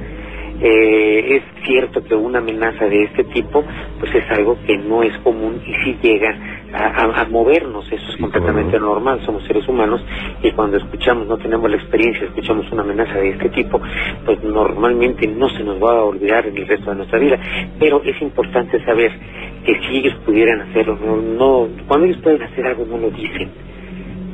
Eh, 0.63 1.38
es 1.38 1.65
cierto 1.65 2.04
que 2.04 2.13
una 2.13 2.38
amenaza 2.38 2.86
de 2.86 3.04
este 3.04 3.24
tipo 3.24 3.63
pues 4.00 4.13
es 4.13 4.30
algo 4.30 4.58
que 4.67 4.78
no 4.78 5.02
es 5.02 5.17
común 5.19 5.60
y 5.65 5.74
sí 5.84 5.97
llega 6.04 6.36
a, 6.74 7.26
movernos, 7.26 7.91
eso 7.91 8.12
es 8.12 8.17
completamente 8.17 8.80
normal, 8.80 9.21
somos 9.26 9.43
seres 9.45 9.67
humanos 9.67 10.04
y 10.43 10.52
cuando 10.52 10.78
escuchamos, 10.78 11.28
no 11.28 11.38
tenemos 11.38 11.69
la 11.69 11.78
experiencia, 11.78 12.26
escuchamos 12.26 12.71
una 12.71 12.84
amenaza 12.84 13.15
de 13.15 13.30
este 13.30 13.50
tipo, 13.50 13.82
pues 14.26 14.43
normalmente 14.43 15.28
no 15.28 15.50
se 15.50 15.63
nos 15.63 15.82
va 15.82 15.97
a 15.97 16.04
olvidar 16.04 16.45
en 16.45 16.58
el 16.58 16.67
resto 16.67 16.91
de 16.91 16.97
nuestra 16.97 17.19
vida, 17.19 17.39
pero 17.80 18.02
es 18.04 18.21
importante 18.21 18.84
saber 18.86 19.12
que 19.65 19.80
si 19.82 19.97
ellos 19.97 20.15
pudieran 20.26 20.62
hacerlo, 20.62 20.97
no, 21.04 21.17
no 21.17 21.67
cuando 21.88 22.06
ellos 22.06 22.21
pueden 22.21 22.43
hacer 22.43 22.67
algo 22.67 22.86
no 22.86 22.97
lo 22.97 23.10
dicen 23.10 23.70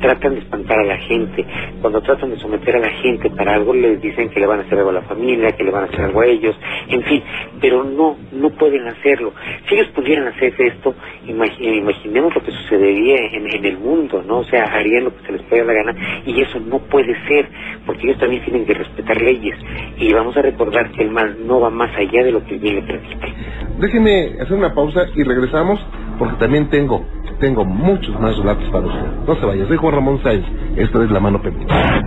tratan 0.00 0.34
de 0.34 0.40
espantar 0.40 0.78
a 0.78 0.84
la 0.84 0.96
gente, 0.98 1.44
cuando 1.80 2.00
tratan 2.00 2.30
de 2.30 2.38
someter 2.38 2.76
a 2.76 2.80
la 2.80 2.90
gente 2.90 3.30
para 3.30 3.54
algo 3.54 3.74
les 3.74 4.00
dicen 4.00 4.28
que 4.30 4.40
le 4.40 4.46
van 4.46 4.60
a 4.60 4.62
hacer 4.62 4.78
algo 4.78 4.90
a 4.90 4.94
la 4.94 5.02
familia, 5.02 5.52
que 5.52 5.64
le 5.64 5.70
van 5.70 5.84
a 5.84 5.86
hacer 5.86 6.00
algo 6.00 6.20
a 6.20 6.26
ellos, 6.26 6.56
en 6.88 7.02
fin, 7.02 7.22
pero 7.60 7.84
no, 7.84 8.16
no 8.32 8.50
pueden 8.50 8.86
hacerlo. 8.86 9.32
Si 9.68 9.74
ellos 9.74 9.88
pudieran 9.88 10.28
hacer 10.28 10.54
esto, 10.58 10.94
imaginemos 11.26 12.34
lo 12.34 12.42
que 12.42 12.50
sucedería 12.52 13.16
en, 13.32 13.50
en, 13.50 13.64
el 13.64 13.78
mundo, 13.78 14.22
¿no? 14.26 14.38
O 14.38 14.44
sea, 14.44 14.64
harían 14.64 15.04
lo 15.04 15.16
que 15.16 15.26
se 15.26 15.32
les 15.32 15.42
pueda 15.42 15.64
la 15.64 15.72
gana 15.72 15.94
y 16.26 16.40
eso 16.40 16.60
no 16.60 16.78
puede 16.78 17.14
ser, 17.26 17.48
porque 17.86 18.08
ellos 18.08 18.18
también 18.18 18.42
tienen 18.44 18.66
que 18.66 18.74
respetar 18.74 19.20
leyes 19.20 19.56
y 19.98 20.12
vamos 20.12 20.36
a 20.36 20.42
recordar 20.42 20.90
que 20.92 21.02
el 21.02 21.10
mal 21.10 21.36
no 21.46 21.60
va 21.60 21.70
más 21.70 21.94
allá 21.96 22.24
de 22.24 22.32
lo 22.32 22.44
que 22.44 22.54
el 22.54 22.60
bien 22.60 22.76
le 22.76 22.82
permite. 22.82 23.34
Déjeme 23.78 24.40
hacer 24.40 24.56
una 24.56 24.74
pausa 24.74 25.06
y 25.14 25.22
regresamos 25.22 25.80
porque 26.18 26.36
también 26.36 26.68
tengo 26.68 27.04
tengo 27.38 27.64
muchos 27.64 28.18
más 28.20 28.36
relatos 28.36 28.68
para 28.70 28.86
usted. 28.86 29.06
No 29.26 29.34
se 29.36 29.46
vaya, 29.46 29.66
soy 29.66 29.76
Juan 29.76 29.94
Ramón 29.94 30.20
Sáenz. 30.22 30.46
Esto 30.76 31.02
es 31.02 31.10
La 31.10 31.20
Mano 31.20 31.40
Peluda. 31.40 32.02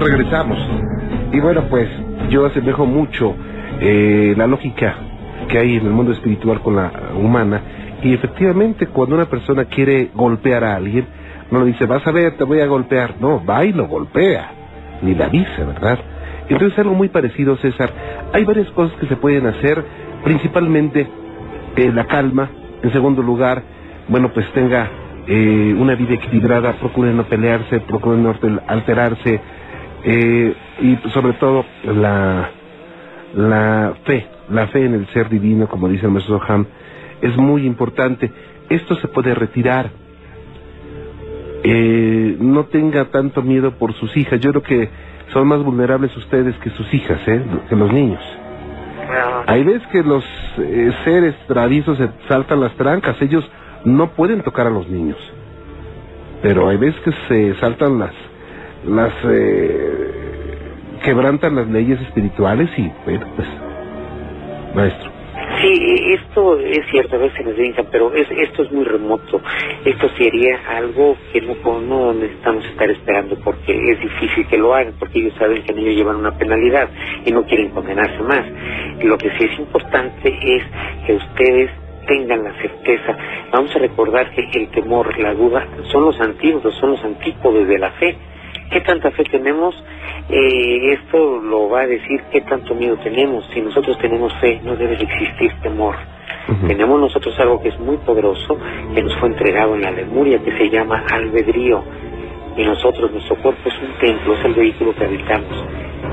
Regresamos. 0.00 0.58
Y 1.32 1.40
bueno, 1.40 1.64
pues 1.68 1.88
yo 2.30 2.46
asemejo 2.46 2.86
mucho 2.86 3.34
eh, 3.80 4.34
la 4.36 4.46
lógica 4.46 4.96
que 5.48 5.58
hay 5.58 5.76
en 5.76 5.86
el 5.86 5.92
mundo 5.92 6.12
espiritual 6.12 6.60
con 6.60 6.76
la 6.76 6.92
humana. 7.16 7.60
Y 8.02 8.14
efectivamente, 8.14 8.86
cuando 8.86 9.16
una 9.16 9.26
persona 9.26 9.64
quiere 9.64 10.10
golpear 10.14 10.64
a 10.64 10.76
alguien, 10.76 11.06
no 11.50 11.60
le 11.60 11.66
dice, 11.66 11.86
vas 11.86 12.06
a 12.06 12.12
ver, 12.12 12.36
te 12.36 12.44
voy 12.44 12.60
a 12.60 12.66
golpear. 12.66 13.14
No, 13.20 13.44
va 13.44 13.64
y 13.64 13.72
lo 13.72 13.86
golpea. 13.86 14.52
Ni 15.02 15.14
la 15.14 15.26
avisa, 15.26 15.64
¿verdad? 15.64 15.98
Entonces, 16.48 16.78
algo 16.78 16.94
muy 16.94 17.08
parecido, 17.08 17.56
César. 17.56 17.90
Hay 18.32 18.44
varias 18.44 18.70
cosas 18.70 18.96
que 18.98 19.06
se 19.06 19.16
pueden 19.16 19.46
hacer, 19.46 19.84
principalmente 20.24 21.08
eh, 21.76 21.92
la 21.92 22.06
calma, 22.06 22.50
en 22.82 22.92
segundo 22.92 23.22
lugar, 23.22 23.62
bueno, 24.08 24.30
pues 24.32 24.50
tenga 24.52 24.88
eh, 25.26 25.74
una 25.78 25.94
vida 25.94 26.14
equilibrada, 26.14 26.74
procure 26.74 27.12
no 27.12 27.24
pelearse, 27.24 27.80
procure 27.80 28.16
no 28.16 28.34
alterarse 28.66 29.40
eh, 30.04 30.54
y 30.80 30.96
sobre 31.10 31.34
todo 31.34 31.64
la, 31.84 32.50
la 33.34 33.94
fe, 34.04 34.26
la 34.50 34.66
fe 34.68 34.84
en 34.84 34.94
el 34.94 35.06
ser 35.08 35.28
divino, 35.28 35.68
como 35.68 35.88
dice 35.88 36.06
el 36.06 36.12
maestro 36.12 36.40
Ham, 36.46 36.66
es 37.20 37.36
muy 37.36 37.66
importante. 37.66 38.30
Esto 38.68 38.94
se 38.96 39.08
puede 39.08 39.34
retirar. 39.34 39.90
Eh, 41.64 42.36
no 42.38 42.66
tenga 42.66 43.06
tanto 43.06 43.42
miedo 43.42 43.72
por 43.72 43.92
sus 43.94 44.16
hijas. 44.16 44.40
Yo 44.40 44.50
creo 44.50 44.62
que 44.62 44.88
son 45.32 45.48
más 45.48 45.62
vulnerables 45.62 46.16
ustedes 46.16 46.54
que 46.56 46.70
sus 46.70 46.92
hijas, 46.94 47.20
¿eh? 47.26 47.42
que 47.68 47.76
los 47.76 47.92
niños. 47.92 48.20
Hay 49.46 49.64
veces 49.64 49.86
que 49.88 50.02
los 50.02 50.24
eh, 50.58 50.92
seres 51.04 51.34
traviesos 51.46 51.96
se 51.98 52.10
saltan 52.28 52.60
las 52.60 52.72
trancas, 52.74 53.20
ellos 53.22 53.48
no 53.84 54.10
pueden 54.10 54.42
tocar 54.42 54.66
a 54.66 54.70
los 54.70 54.88
niños. 54.88 55.16
Pero 56.42 56.68
hay 56.68 56.76
veces 56.76 57.00
que 57.00 57.12
se 57.28 57.54
saltan 57.60 57.98
las, 57.98 58.12
las, 58.86 59.12
eh, 59.24 60.10
quebrantan 61.04 61.56
las 61.56 61.66
leyes 61.68 62.00
espirituales 62.02 62.70
y, 62.78 62.92
bueno, 63.04 63.26
pues, 63.36 63.48
maestro. 64.74 65.17
Sí, 65.60 66.14
esto 66.14 66.58
es 66.60 66.86
cierto, 66.90 67.16
a 67.16 67.18
veces 67.18 67.44
necesitan, 67.44 67.86
pero 67.90 68.12
es, 68.14 68.30
esto 68.30 68.62
es 68.62 68.72
muy 68.72 68.84
remoto. 68.84 69.40
Esto 69.84 70.08
sería 70.10 70.60
algo 70.68 71.16
que 71.32 71.40
no, 71.40 71.80
no 71.80 72.12
necesitamos 72.12 72.64
estar 72.66 72.90
esperando 72.90 73.36
porque 73.44 73.72
es 73.72 74.00
difícil 74.00 74.46
que 74.48 74.58
lo 74.58 74.74
hagan, 74.74 74.94
porque 74.98 75.18
ellos 75.18 75.34
saben 75.38 75.62
que 75.64 75.72
ellos 75.72 75.94
llevan 75.96 76.16
una 76.16 76.36
penalidad 76.36 76.88
y 77.24 77.32
no 77.32 77.44
quieren 77.44 77.70
condenarse 77.70 78.22
más. 78.22 78.44
Lo 79.02 79.18
que 79.18 79.30
sí 79.38 79.44
es 79.44 79.58
importante 79.58 80.28
es 80.28 80.62
que 81.06 81.14
ustedes 81.14 81.70
tengan 82.06 82.44
la 82.44 82.52
certeza. 82.54 83.16
Vamos 83.52 83.74
a 83.74 83.78
recordar 83.78 84.30
que 84.32 84.48
el 84.54 84.68
temor, 84.70 85.18
la 85.18 85.34
duda, 85.34 85.66
son 85.90 86.04
los 86.04 86.20
antídotos, 86.20 86.74
son 86.76 86.92
los 86.92 87.04
antípodos 87.04 87.66
de 87.66 87.78
la 87.78 87.90
fe. 87.92 88.16
¿Qué 88.70 88.80
tanta 88.82 89.10
fe 89.12 89.24
tenemos? 89.24 89.74
Eh, 90.28 90.92
esto 90.92 91.40
lo 91.40 91.70
va 91.70 91.82
a 91.82 91.86
decir 91.86 92.22
qué 92.30 92.42
tanto 92.42 92.74
miedo 92.74 92.98
tenemos. 92.98 93.48
Si 93.54 93.62
nosotros 93.62 93.96
tenemos 93.98 94.32
fe, 94.40 94.60
no 94.62 94.76
debe 94.76 94.96
de 94.96 95.04
existir 95.04 95.52
temor. 95.62 95.94
Tenemos 96.66 97.00
nosotros 97.00 97.38
algo 97.40 97.60
que 97.62 97.68
es 97.68 97.78
muy 97.78 97.96
poderoso, 97.98 98.58
que 98.94 99.02
nos 99.02 99.14
fue 99.16 99.30
entregado 99.30 99.74
en 99.74 99.82
la 99.82 99.90
Lemuria, 99.90 100.38
que 100.42 100.52
se 100.56 100.68
llama 100.70 101.04
albedrío. 101.10 101.82
Y 102.56 102.64
nosotros, 102.64 103.10
nuestro 103.12 103.36
cuerpo 103.36 103.68
es 103.68 103.78
un 103.78 103.98
templo, 104.00 104.34
es 104.34 104.44
el 104.44 104.54
vehículo 104.54 104.94
que 104.94 105.04
habitamos. 105.04 105.64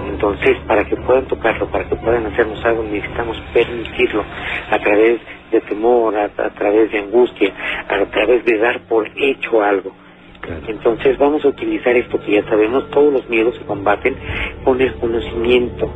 Entonces, 0.10 0.58
para 0.68 0.86
que 0.86 0.96
puedan 0.96 1.26
tocarlo, 1.26 1.68
para 1.68 1.88
que 1.90 1.96
puedan 1.98 2.26
hacernos 2.26 2.64
algo, 2.64 2.84
necesitamos 2.84 3.38
permitirlo 3.54 4.24
a 4.70 4.80
través 4.80 5.20
de 5.52 5.62
temor, 5.62 6.16
a 6.18 6.30
través 6.30 6.92
de 6.92 7.00
angustia, 7.00 7.54
a 7.88 8.06
través 8.06 8.46
de 8.46 8.58
dar 8.58 8.80
por 8.82 9.10
hecho 9.16 9.62
algo. 9.62 9.92
Entonces 10.68 11.18
vamos 11.18 11.44
a 11.46 11.50
utilizar 11.50 11.96
esto 11.96 12.20
que 12.20 12.34
ya 12.34 12.44
sabemos, 12.44 12.90
todos 12.92 13.12
los 13.12 13.30
miedos 13.30 13.56
se 13.56 13.66
combaten 13.66 14.16
con 14.64 14.82
el 14.82 14.94
conocimiento. 14.96 15.90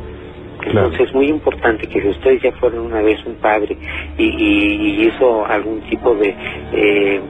Entonces 0.64 1.08
es 1.08 1.14
muy 1.14 1.26
importante 1.26 1.86
que 1.86 2.02
si 2.02 2.08
ustedes 2.08 2.42
ya 2.42 2.52
fueron 2.52 2.80
una 2.80 3.00
vez 3.00 3.24
un 3.24 3.36
padre 3.36 3.76
y, 4.18 5.06
hizo 5.06 5.46
algún 5.46 5.80
tipo 5.82 6.14
de 6.14 6.34
eh, 6.72 7.20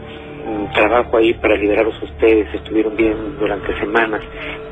trabajo 0.74 1.16
ahí 1.16 1.34
para 1.34 1.54
liberarlos 1.56 1.94
a 2.02 2.04
ustedes, 2.06 2.52
estuvieron 2.54 2.96
bien 2.96 3.14
durante 3.38 3.78
semanas, 3.78 4.22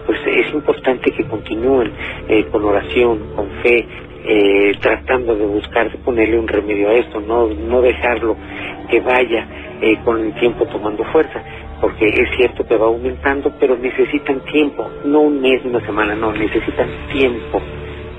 pues 0.07 0.19
es 0.27 0.53
importante 0.53 1.11
que 1.13 1.25
continúen 1.25 1.93
eh, 2.29 2.47
con 2.51 2.65
oración, 2.65 3.35
con 3.37 3.49
fe, 3.63 3.87
eh, 4.25 4.73
tratando 4.81 5.37
de 5.37 5.47
buscar 5.47 5.91
de 5.91 5.99
ponerle 5.99 6.39
un 6.39 6.49
remedio 6.49 6.89
a 6.89 6.95
esto, 6.95 7.21
no, 7.21 7.47
no 7.47 7.81
dejarlo 7.81 8.37
que 8.91 9.01
vaya 9.01 9.47
con 10.05 10.21
el 10.21 10.35
tiempo 10.35 10.67
tomando 10.67 11.05
fuerza 11.05 11.43
porque 11.81 12.09
es 12.09 12.31
cierto 12.37 12.65
que 12.67 12.77
va 12.77 12.87
aumentando, 12.87 13.53
pero 13.59 13.77
necesitan 13.77 14.41
tiempo, 14.41 14.91
no 15.05 15.21
un 15.21 15.41
mes, 15.41 15.65
una 15.65 15.81
semana, 15.81 16.15
no, 16.15 16.33
necesitan 16.33 16.89
tiempo 17.13 17.61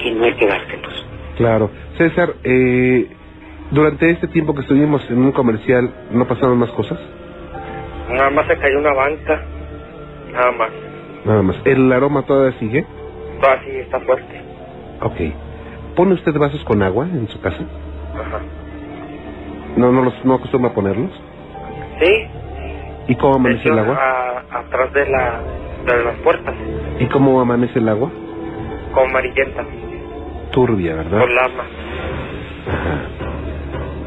y 0.03 0.11
no 0.11 0.23
hay 0.23 0.33
que 0.33 0.47
dárselos. 0.47 1.05
Claro. 1.35 1.69
César, 1.97 2.35
eh, 2.43 3.09
durante 3.71 4.09
este 4.09 4.27
tiempo 4.27 4.53
que 4.53 4.61
estuvimos 4.61 5.09
en 5.09 5.19
un 5.19 5.31
comercial, 5.31 5.93
¿no 6.11 6.27
pasaron 6.27 6.57
más 6.57 6.71
cosas? 6.71 6.99
Nada 8.09 8.29
más 8.29 8.47
se 8.47 8.57
cayó 8.57 8.79
una 8.79 8.93
banca, 8.93 9.45
nada 10.31 10.51
más. 10.53 10.69
Nada 11.25 11.41
más. 11.41 11.57
¿El 11.65 11.91
aroma 11.91 12.25
todavía 12.25 12.57
sigue? 12.59 12.85
Todavía 13.41 13.63
sí, 13.65 13.79
está 13.79 13.99
fuerte. 14.01 14.41
Ok. 15.01 15.95
¿Pone 15.95 16.13
usted 16.13 16.33
vasos 16.33 16.63
con 16.63 16.81
agua 16.81 17.05
en 17.05 17.27
su 17.27 17.39
casa? 17.41 17.65
Ajá. 18.13 18.39
¿No, 19.75 19.91
no, 19.91 20.03
los, 20.03 20.25
no 20.25 20.35
acostumbra 20.35 20.73
ponerlos? 20.73 21.11
Sí, 21.99 22.27
¿Y 23.07 23.15
cómo 23.15 23.35
amanece 23.35 23.67
el 23.69 23.79
agua? 23.79 24.43
atrás 24.51 24.93
de, 24.93 25.09
la, 25.09 25.41
de 25.85 26.03
las 26.03 26.15
puertas. 26.17 26.55
¿Y 26.99 27.05
cómo 27.07 27.41
amanece 27.41 27.79
el 27.79 27.89
agua? 27.89 28.12
Con 28.93 29.09
amarillenta. 29.09 29.65
Turbia, 30.51 30.95
¿verdad? 30.95 31.19
Con 31.19 31.35
lama. 31.35 31.63
Ajá. 32.67 33.01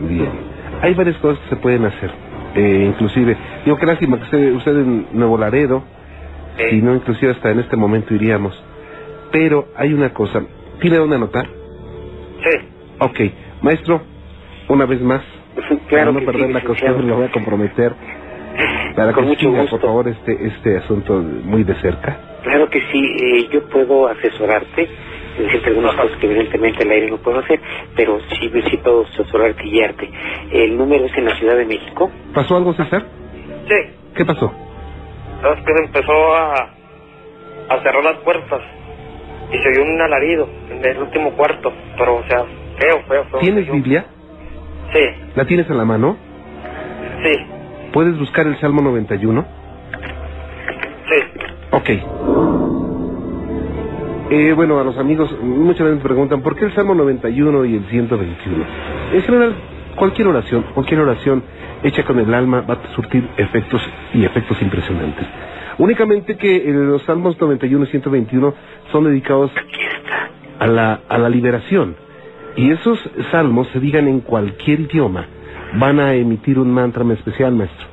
Bien. 0.02 0.30
Hay 0.82 0.94
varias 0.94 1.16
cosas 1.18 1.38
que 1.44 1.50
se 1.50 1.56
pueden 1.56 1.84
hacer. 1.84 2.10
Eh, 2.54 2.84
inclusive, 2.88 3.36
digo 3.64 3.76
que 3.76 3.86
lástima 3.86 4.18
que 4.18 4.24
usted, 4.24 4.52
usted 4.52 4.76
en 4.78 5.06
Nuevo 5.12 5.38
Laredo, 5.38 5.82
si 6.70 6.82
no, 6.82 6.94
inclusive 6.94 7.32
hasta 7.32 7.50
en 7.50 7.60
este 7.60 7.76
momento 7.76 8.14
iríamos. 8.14 8.62
Pero 9.30 9.68
hay 9.76 9.92
una 9.92 10.12
cosa. 10.12 10.42
¿Tiene 10.80 10.98
dónde 10.98 11.16
anotar? 11.16 11.46
Sí. 11.46 12.68
Ok. 12.98 13.20
Maestro, 13.62 14.02
una 14.68 14.84
vez 14.86 15.00
más, 15.00 15.22
claro 15.96 16.12
para 16.12 16.24
no 16.24 16.32
perder 16.32 16.50
la 16.50 16.60
costumbre, 16.62 17.06
lo 17.06 17.16
voy 17.16 17.24
a 17.26 17.30
comprometer 17.30 17.92
para 18.94 19.12
Con 19.12 19.24
que 19.24 19.28
mucho 19.30 19.50
gusto. 19.50 19.70
por 19.78 19.80
favor, 19.80 20.08
este, 20.08 20.46
este 20.46 20.76
asunto 20.76 21.14
muy 21.14 21.64
de 21.64 21.74
cerca. 21.76 22.18
Claro 22.42 22.68
que 22.68 22.80
sí, 22.92 23.16
eh, 23.22 23.48
yo 23.50 23.66
puedo 23.68 24.08
asesorarte, 24.08 24.88
decirte 25.38 25.70
algunas 25.70 25.94
cosas 25.94 26.16
que 26.18 26.26
evidentemente 26.26 26.82
el 26.82 26.90
aire 26.90 27.10
no 27.10 27.16
puedo 27.18 27.38
hacer, 27.38 27.60
pero 27.96 28.18
sí, 28.28 28.50
sí 28.68 28.76
puedo 28.78 29.04
asesorarte 29.06 29.64
y 29.66 29.70
guiarte. 29.70 30.10
El 30.50 30.76
número 30.76 31.06
es 31.06 31.16
en 31.16 31.24
la 31.24 31.34
Ciudad 31.36 31.56
de 31.56 31.64
México. 31.64 32.10
¿Pasó 32.34 32.56
algo, 32.56 32.74
César? 32.74 33.06
Sí. 33.68 33.90
¿Qué 34.14 34.24
pasó? 34.24 34.52
¿Sabes 35.40 35.64
que 35.64 35.72
empezó 35.72 36.34
a, 36.36 36.74
a 37.70 37.82
cerrar 37.82 38.04
las 38.04 38.18
puertas 38.18 38.60
y 39.50 39.58
se 39.58 39.68
oyó 39.68 39.82
un 39.82 40.00
alarido 40.00 40.48
en 40.70 40.84
el 40.84 40.98
último 40.98 41.32
cuarto, 41.32 41.72
pero 41.96 42.16
o 42.16 42.24
sea, 42.28 42.44
feo, 42.78 43.02
feo, 43.08 43.24
feo. 43.30 43.40
¿Tienes 43.40 43.70
Biblia? 43.70 44.04
Sí. 44.92 45.00
¿La 45.34 45.44
tienes 45.44 45.68
en 45.70 45.78
la 45.78 45.84
mano? 45.84 46.16
Sí. 47.24 47.38
¿Puedes 47.92 48.18
buscar 48.18 48.46
el 48.46 48.56
Salmo 48.58 48.82
91? 48.82 49.44
Sí. 51.08 51.40
Ok. 51.70 51.90
Eh, 54.30 54.52
bueno, 54.54 54.80
a 54.80 54.84
los 54.84 54.96
amigos 54.96 55.30
muchas 55.42 55.84
veces 55.84 55.98
me 55.98 56.02
preguntan, 56.02 56.40
¿por 56.42 56.56
qué 56.56 56.64
el 56.64 56.74
Salmo 56.74 56.94
91 56.94 57.64
y 57.66 57.76
el 57.76 57.84
121? 57.84 58.64
En 59.12 59.22
general, 59.22 59.54
cualquier 59.94 60.28
oración, 60.28 60.64
cualquier 60.74 61.00
oración 61.00 61.42
hecha 61.82 62.04
con 62.04 62.18
el 62.18 62.32
alma 62.32 62.62
va 62.62 62.74
a 62.74 62.94
surtir 62.94 63.28
efectos 63.36 63.82
y 64.14 64.24
efectos 64.24 64.60
impresionantes. 64.62 65.26
Únicamente 65.78 66.36
que 66.36 66.56
eh, 66.56 66.72
los 66.72 67.02
Salmos 67.02 67.38
91 67.40 67.84
y 67.84 67.88
121 67.88 68.54
son 68.90 69.04
dedicados 69.04 69.50
a 70.58 70.66
la, 70.66 71.00
a 71.08 71.18
la 71.18 71.28
liberación. 71.28 71.96
Y 72.56 72.70
esos 72.70 72.98
salmos 73.30 73.68
se 73.68 73.80
digan 73.80 74.08
en 74.08 74.20
cualquier 74.20 74.80
idioma 74.80 75.26
van 75.74 76.00
a 76.00 76.14
emitir 76.14 76.58
un 76.58 76.70
mantra 76.70 77.04
especial, 77.12 77.52
maestro. 77.52 77.86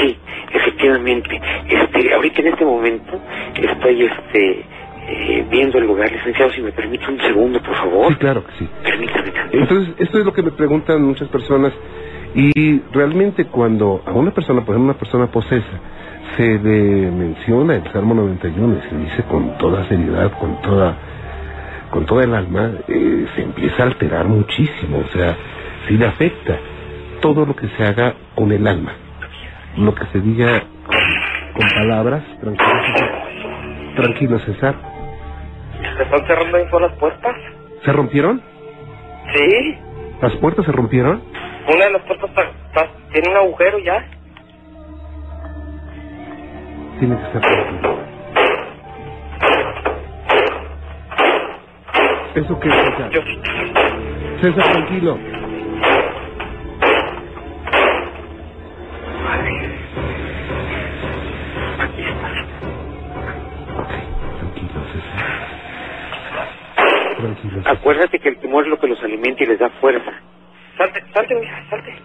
Sí, 0.00 0.16
efectivamente. 0.52 1.40
Este, 1.68 2.14
ahorita 2.14 2.40
en 2.42 2.46
este 2.48 2.64
momento 2.64 3.20
estoy 3.54 4.02
este 4.02 4.64
eh, 5.08 5.46
viendo 5.50 5.78
el 5.78 5.86
lugar, 5.86 6.10
licenciado, 6.10 6.50
si 6.50 6.60
me 6.60 6.72
permite 6.72 7.06
un 7.08 7.18
segundo, 7.20 7.60
por 7.62 7.74
favor. 7.74 8.12
Sí, 8.12 8.18
claro 8.18 8.44
que 8.44 8.52
sí. 8.58 8.68
Permítame. 8.82 9.32
Entonces, 9.52 9.94
esto 9.98 10.18
es 10.18 10.24
lo 10.24 10.32
que 10.32 10.42
me 10.42 10.50
preguntan 10.50 11.02
muchas 11.02 11.28
personas 11.28 11.72
y 12.34 12.80
realmente 12.92 13.46
cuando 13.46 14.02
a 14.04 14.12
una 14.12 14.32
persona, 14.32 14.60
por 14.60 14.74
ejemplo, 14.74 14.92
una 14.92 14.98
persona 14.98 15.26
posesa, 15.28 15.80
se 16.36 16.58
le 16.58 17.10
menciona 17.10 17.76
el 17.76 17.92
Salmo 17.92 18.14
91 18.14 18.76
y 18.76 18.90
se 18.90 18.96
dice 18.96 19.22
con 19.30 19.56
toda 19.58 19.88
seriedad, 19.88 20.32
con 20.38 20.60
toda 20.60 20.96
con 21.96 22.04
toda 22.04 22.24
el 22.24 22.34
alma, 22.34 22.72
eh, 22.88 23.26
se 23.34 23.40
empieza 23.40 23.82
a 23.82 23.86
alterar 23.86 24.26
muchísimo, 24.26 24.98
o 24.98 25.08
sea, 25.16 25.34
sí 25.88 25.96
le 25.96 26.04
afecta 26.04 26.58
todo 27.22 27.46
lo 27.46 27.56
que 27.56 27.68
se 27.68 27.84
haga 27.84 28.12
con 28.34 28.52
el 28.52 28.66
alma, 28.66 28.92
lo 29.78 29.94
que 29.94 30.04
se 30.12 30.20
diga 30.20 30.62
con, 31.54 31.68
palabras, 31.74 32.22
tranquilo, 32.38 33.08
tranquilo 33.96 34.38
César. 34.40 34.74
¿Se 35.96 36.02
están 36.02 36.26
cerrando 36.26 36.58
ahí 36.58 36.64
las 36.82 36.92
puertas? 36.98 37.34
¿Se 37.82 37.92
rompieron? 37.94 38.42
Sí. 39.34 39.78
¿Las 40.20 40.36
puertas 40.36 40.66
se 40.66 40.72
rompieron? 40.72 41.22
Una 41.66 41.86
de 41.86 41.92
las 41.92 42.02
puertas 42.02 42.30
tiene 43.10 43.30
un 43.30 43.36
agujero 43.36 43.78
ya. 43.78 44.06
Tiene 47.00 47.16
que 47.16 47.32
ser 47.32 48.15
¿Eso 52.36 52.60
qué 52.60 52.68
es, 52.68 52.74
César? 52.74 53.10
Yo... 53.10 53.22
César, 54.42 54.72
tranquilo. 54.72 55.18
Acuérdate 67.64 68.18
que 68.18 68.28
el 68.28 68.38
temor 68.38 68.64
es 68.64 68.70
lo 68.70 68.78
que 68.78 68.86
los 68.86 69.02
alimenta 69.02 69.42
y 69.42 69.46
les 69.46 69.58
da 69.58 69.70
fuerza. 69.80 70.12
Salte, 70.76 71.02
salte, 71.14 71.34
mija, 71.36 71.70
salte. 71.70 71.96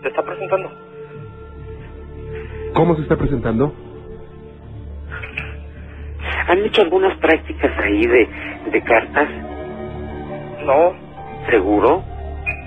Se 0.00 0.08
está 0.08 0.22
presentando. 0.22 0.70
¿Cómo 2.72 2.96
se 2.96 3.02
está 3.02 3.16
presentando? 3.18 3.89
¿Han 6.48 6.64
hecho 6.64 6.82
algunas 6.82 7.16
prácticas 7.18 7.72
ahí 7.78 8.06
de, 8.06 8.28
de 8.70 8.82
cartas? 8.82 9.28
No. 10.64 10.94
¿Seguro? 11.48 12.02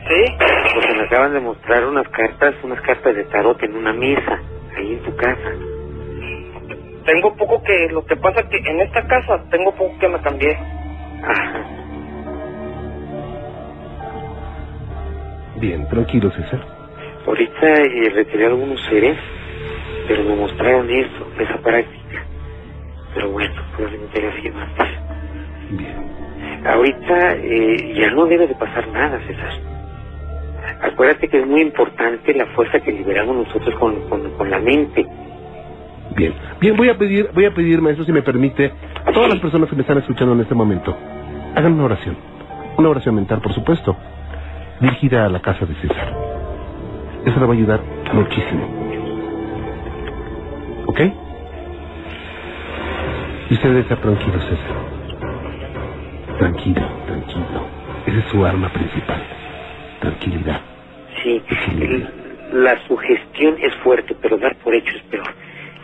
Sí. 0.07 0.33
Porque 0.73 0.93
me 0.95 1.03
acaban 1.03 1.33
de 1.33 1.39
mostrar 1.39 1.85
unas 1.85 2.07
cartas, 2.09 2.55
unas 2.63 2.81
cartas 2.81 3.15
de 3.15 3.23
tarot 3.25 3.61
en 3.63 3.75
una 3.75 3.93
mesa, 3.93 4.39
ahí 4.77 4.93
en 4.93 4.99
tu 5.03 5.15
casa. 5.15 5.51
Tengo 7.05 7.35
poco 7.35 7.61
que, 7.63 7.89
lo 7.89 8.05
que 8.05 8.15
pasa 8.15 8.47
que 8.49 8.57
en 8.57 8.81
esta 8.81 9.05
casa 9.07 9.43
tengo 9.49 9.73
poco 9.75 9.97
que 9.99 10.07
me 10.07 10.19
cambié. 10.21 10.57
Ajá. 11.23 11.65
Bien, 15.57 15.87
tranquilo, 15.87 16.31
César. 16.31 16.65
Ahorita 17.25 17.67
eh, 17.67 18.09
retiré 18.13 18.47
algunos 18.47 18.81
seres, 18.85 19.17
pero 20.07 20.23
me 20.23 20.35
mostraron 20.35 20.89
eso, 20.89 21.27
esa 21.39 21.57
práctica. 21.59 22.02
Pero 23.13 23.31
bueno, 23.31 23.53
probablemente 23.75 24.19
haya 24.19 24.41
sido 24.41 24.59
antes. 24.59 24.87
Bien. 25.71 26.13
Ahorita 26.65 27.35
eh, 27.35 27.93
ya 27.95 28.11
no 28.11 28.25
debe 28.25 28.47
de 28.47 28.55
pasar 28.55 28.87
nada, 28.87 29.19
César. 29.27 29.51
Acuérdate 30.81 31.27
que 31.27 31.39
es 31.39 31.47
muy 31.47 31.61
importante 31.61 32.33
la 32.33 32.45
fuerza 32.47 32.79
que 32.79 32.91
liberamos 32.91 33.35
nosotros 33.35 33.75
con, 33.75 34.01
con, 34.09 34.31
con 34.31 34.49
la 34.49 34.59
mente. 34.59 35.05
Bien, 36.15 36.33
bien, 36.59 36.75
voy 36.75 36.89
a 36.89 36.97
pedir, 36.97 37.29
voy 37.33 37.45
a 37.45 37.53
pedir, 37.53 37.81
maestro, 37.81 38.05
si 38.05 38.11
me 38.11 38.21
permite, 38.21 38.71
a 39.05 39.11
todas 39.11 39.29
las 39.29 39.39
personas 39.39 39.69
que 39.69 39.75
me 39.75 39.81
están 39.81 39.97
escuchando 39.97 40.33
en 40.33 40.41
este 40.41 40.53
momento, 40.53 40.95
hagan 41.55 41.73
una 41.73 41.85
oración, 41.85 42.17
una 42.77 42.89
oración 42.89 43.15
mental, 43.15 43.41
por 43.41 43.53
supuesto, 43.53 43.95
dirigida 44.79 45.25
a 45.25 45.29
la 45.29 45.41
casa 45.41 45.65
de 45.65 45.73
César. 45.75 46.13
Eso 47.25 47.39
le 47.39 47.45
va 47.45 47.53
a 47.53 47.55
ayudar 47.55 47.81
muchísimo. 48.13 48.67
¿Ok? 50.87 51.22
Y 53.53 53.55
usted 53.55 53.75
estar 53.75 54.01
tranquilo, 54.01 54.39
César. 54.39 54.75
Tranquilo, 56.39 56.81
tranquilo. 57.05 57.67
Esa 58.07 58.17
es 58.17 58.25
su 58.31 58.43
arma 58.43 58.67
principal. 58.69 59.21
Tranquilidad. 59.99 60.59
Sí, 61.21 61.39
la 62.51 62.75
sugestión 62.87 63.55
es 63.61 63.75
fuerte, 63.83 64.15
pero 64.19 64.39
dar 64.39 64.55
por 64.55 64.73
hecho 64.73 64.95
es 64.95 65.03
peor. 65.03 65.27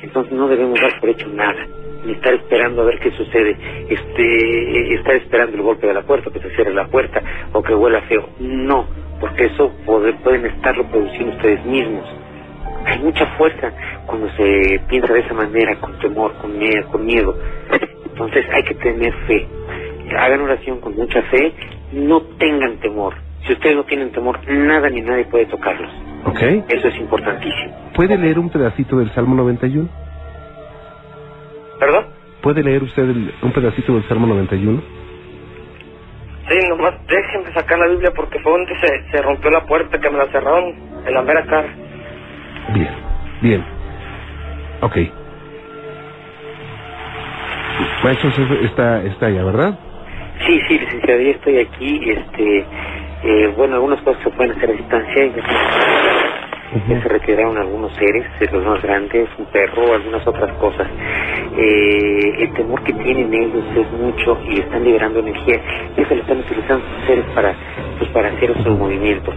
Entonces 0.02 0.34
no 0.34 0.48
debemos 0.48 0.82
dar 0.82 1.00
por 1.00 1.10
hecho 1.10 1.28
nada, 1.28 1.68
ni 2.08 2.14
estar 2.14 2.34
esperando 2.34 2.82
a 2.82 2.86
ver 2.86 3.00
qué 3.02 3.12
sucede, 3.12 3.56
este, 3.88 4.96
estar 4.96 5.14
esperando 5.18 5.56
el 5.56 5.62
golpe 5.62 5.86
de 5.86 5.94
la 5.94 6.02
puerta, 6.02 6.32
que 6.32 6.40
se 6.40 6.50
cierre 6.56 6.74
la 6.74 6.88
puerta 6.88 7.22
o 7.54 7.62
que 7.62 7.76
huela 7.76 8.02
feo. 8.02 8.30
No, 8.40 8.88
porque 9.20 9.46
eso 9.46 9.72
pueden 9.86 10.44
estarlo 10.48 10.88
produciendo 10.88 11.36
ustedes 11.36 11.64
mismos. 11.66 12.10
Hay 12.86 13.00
mucha 13.00 13.26
fuerza 13.38 13.72
cuando 14.06 14.30
se 14.32 14.82
piensa 14.88 15.14
de 15.14 15.20
esa 15.20 15.34
manera, 15.34 15.76
con 15.80 15.98
temor, 16.00 16.34
con 16.42 16.58
miedo, 16.58 16.88
con 16.92 17.06
miedo. 17.06 17.38
Entonces 18.06 18.46
hay 18.52 18.64
que 18.64 18.76
tener 18.76 19.14
fe. 19.28 19.48
Hagan 20.18 20.42
oración 20.42 20.80
con 20.80 20.96
mucha 20.96 21.22
fe, 21.24 21.54
no 21.94 22.22
tengan 22.40 22.78
temor. 22.78 23.14
Si 23.46 23.54
ustedes 23.54 23.76
no 23.76 23.84
tienen 23.86 24.12
temor, 24.12 24.40
nada 24.48 24.90
ni 24.90 25.02
nadie 25.02 25.26
puede 25.26 25.46
tocarlos. 25.46 25.92
¿Ok? 26.26 26.42
Eso 26.68 26.88
es 26.88 26.98
importantísimo. 26.98 27.92
¿Puede 27.94 28.18
leer 28.18 28.40
un 28.40 28.50
pedacito 28.50 28.98
del 28.98 29.10
Salmo 29.14 29.36
91? 29.36 29.88
¿Perdón? 31.80 32.06
¿Puede 32.42 32.64
leer 32.64 32.84
usted 32.84 33.04
el- 33.04 33.34
un 33.42 33.52
pedacito 33.52 33.94
del 33.94 34.04
Salmo 34.08 34.28
91? 34.28 34.82
Sí, 36.50 36.58
nomás 36.70 36.96
déjenme 37.08 37.54
sacar 37.54 37.78
la 37.78 37.88
Biblia 37.88 38.12
porque 38.16 38.40
fue 38.40 38.52
donde 38.52 38.74
se, 38.80 39.12
se 39.12 39.22
rompió 39.22 39.52
la 39.52 39.66
puerta, 39.66 40.00
que 40.00 40.10
me 40.10 40.18
la 40.18 40.26
cerraron 40.32 40.74
en 41.06 41.14
la 41.14 41.22
mera 41.22 41.46
cara. 41.46 41.70
Bien, 42.74 42.94
bien. 43.42 43.66
Ok. 44.82 44.98
Maestro, 48.04 48.30
está, 48.64 49.04
está 49.04 49.26
allá, 49.28 49.44
¿verdad? 49.44 49.80
Sí, 50.46 50.60
sí, 50.68 50.80
licenciado, 50.80 51.22
ya 51.22 51.32
estoy 51.32 51.58
aquí. 51.60 52.12
Este, 52.12 52.66
eh, 53.24 53.54
bueno, 53.58 53.76
algunas 53.76 54.02
cosas 54.02 54.24
se 54.24 54.30
pueden 54.32 54.52
hacer 54.54 54.70
a 54.70 54.74
distancia. 54.74 55.24
Ya, 56.74 56.96
ya 56.96 57.02
se 57.02 57.10
retiraron 57.10 57.58
algunos 57.58 57.92
seres, 57.96 58.26
eh, 58.40 58.48
los 58.52 58.64
más 58.64 58.82
grandes, 58.82 59.28
un 59.38 59.46
perro, 59.48 59.94
algunas 59.94 60.26
otras 60.28 60.52
cosas. 60.58 60.88
Eh, 61.58 62.44
el 62.44 62.54
temor 62.54 62.84
que 62.84 62.94
tienen 62.94 63.34
ellos 63.34 63.64
es 63.76 63.92
mucho 63.92 64.38
y 64.48 64.60
están 64.60 64.84
liberando 64.84 65.20
energía. 65.20 65.62
Y 65.98 66.02
eso 66.02 66.16
lo 66.16 66.22
están 66.22 66.40
utilizando 66.40 66.86
sus 66.86 67.08
seres 67.08 67.26
para, 67.34 67.56
pues, 67.98 68.10
para 68.12 68.30
hacer 68.30 68.52
esos 68.52 68.78
movimientos. 68.78 69.34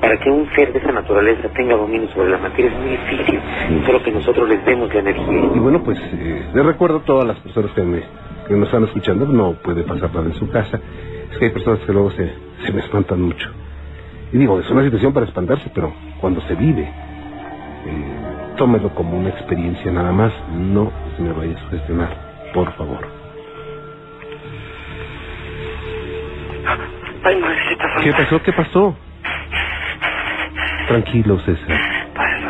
Para 0.00 0.18
que 0.18 0.30
un 0.30 0.48
ser 0.54 0.72
de 0.72 0.78
esa 0.78 0.92
naturaleza 0.92 1.48
tenga 1.50 1.76
dominio 1.76 2.08
sobre 2.08 2.30
la 2.30 2.38
materia 2.38 2.70
es 2.70 2.78
muy 2.78 2.90
difícil. 2.90 3.40
Solo 3.86 4.02
que 4.02 4.10
nosotros 4.12 4.48
les 4.48 4.64
demos 4.64 4.92
la 4.92 5.00
energía. 5.00 5.40
Y 5.54 5.58
bueno, 5.58 5.82
pues 5.82 5.98
eh, 6.12 6.46
les 6.54 6.66
recuerdo 6.66 6.98
a 6.98 7.02
todas 7.02 7.26
las 7.26 7.38
personas 7.40 7.72
que, 7.72 7.82
me, 7.82 8.02
que 8.46 8.54
nos 8.54 8.68
están 8.68 8.84
escuchando, 8.84 9.26
no 9.26 9.54
puede 9.54 9.82
pasar 9.84 10.12
nada 10.14 10.26
en 10.26 10.34
su 10.34 10.50
casa. 10.50 10.80
Es 11.30 11.38
que 11.38 11.46
hay 11.46 11.50
personas 11.50 11.80
que 11.80 11.92
luego 11.92 12.10
se, 12.10 12.30
se 12.64 12.72
me 12.72 12.80
espantan 12.80 13.22
mucho. 13.22 13.50
Y 14.34 14.38
digo, 14.38 14.58
es 14.58 14.68
una 14.68 14.82
situación 14.82 15.12
para 15.12 15.26
espantarse, 15.26 15.70
pero 15.72 15.94
cuando 16.20 16.40
se 16.40 16.56
vive, 16.56 16.82
eh, 16.82 18.54
tómelo 18.56 18.92
como 18.92 19.16
una 19.16 19.28
experiencia 19.28 19.92
nada 19.92 20.10
más, 20.10 20.32
no 20.50 20.90
se 21.16 21.22
me 21.22 21.32
vaya 21.32 21.56
a 21.56 21.60
sugestionar, 21.60 22.08
por 22.52 22.72
favor. 22.72 23.06
Ay, 27.22 27.36
madrecita 27.36 27.84
santa. 27.84 28.02
¿Qué 28.02 28.12
pasó? 28.12 28.42
¿Qué 28.42 28.52
pasó? 28.52 28.96
Tranquilo, 30.88 31.38
César. 31.38 31.78
Padre 32.16 32.40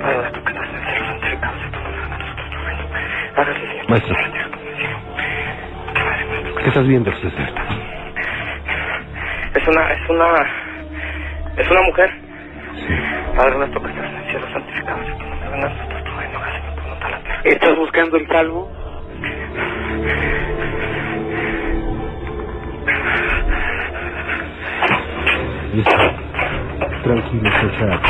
Padre 0.00 0.22
nuestro 0.22 0.42
que 0.42 0.52
estás 0.52 1.54
en 1.64 1.70
tu 1.70 1.78
nosotros. 2.08 2.56
Hágase, 3.36 3.60
Señor, 3.60 3.84
tu 3.84 3.90
Maestro. 3.90 4.16
¿Qué 6.62 6.68
estás 6.68 6.86
viendo, 6.86 7.12
César? 7.12 7.52
Es 9.54 9.68
una, 9.68 9.92
es 9.92 10.08
una, 10.08 10.61
es 11.62 11.70
una 11.70 11.82
mujer. 11.82 12.10
Sí. 12.74 12.94
Padre 13.36 13.58
nuestro 13.58 13.82
que 13.82 13.88
estás 13.90 14.10
en 14.10 14.16
el 14.16 14.30
cielo, 14.30 14.46
santificado 14.52 15.04
sea 15.04 15.16
tu 15.16 15.24
nombre, 15.26 15.48
venga 15.50 15.66
a 15.66 15.70
nosotros 15.70 16.04
tu 16.04 16.10
reino, 16.18 16.38
hágase 16.38 16.60
tu 16.74 16.82
voluntad 16.82 17.10
la 17.10 17.18
tierra. 17.20 17.40
¿Estás 17.44 17.76
buscando 17.76 18.16
el? 18.16 18.70
Listo. 25.74 25.96
Tranquilo, 27.02 27.50
César. 27.50 28.00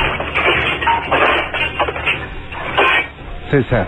César. 3.50 3.86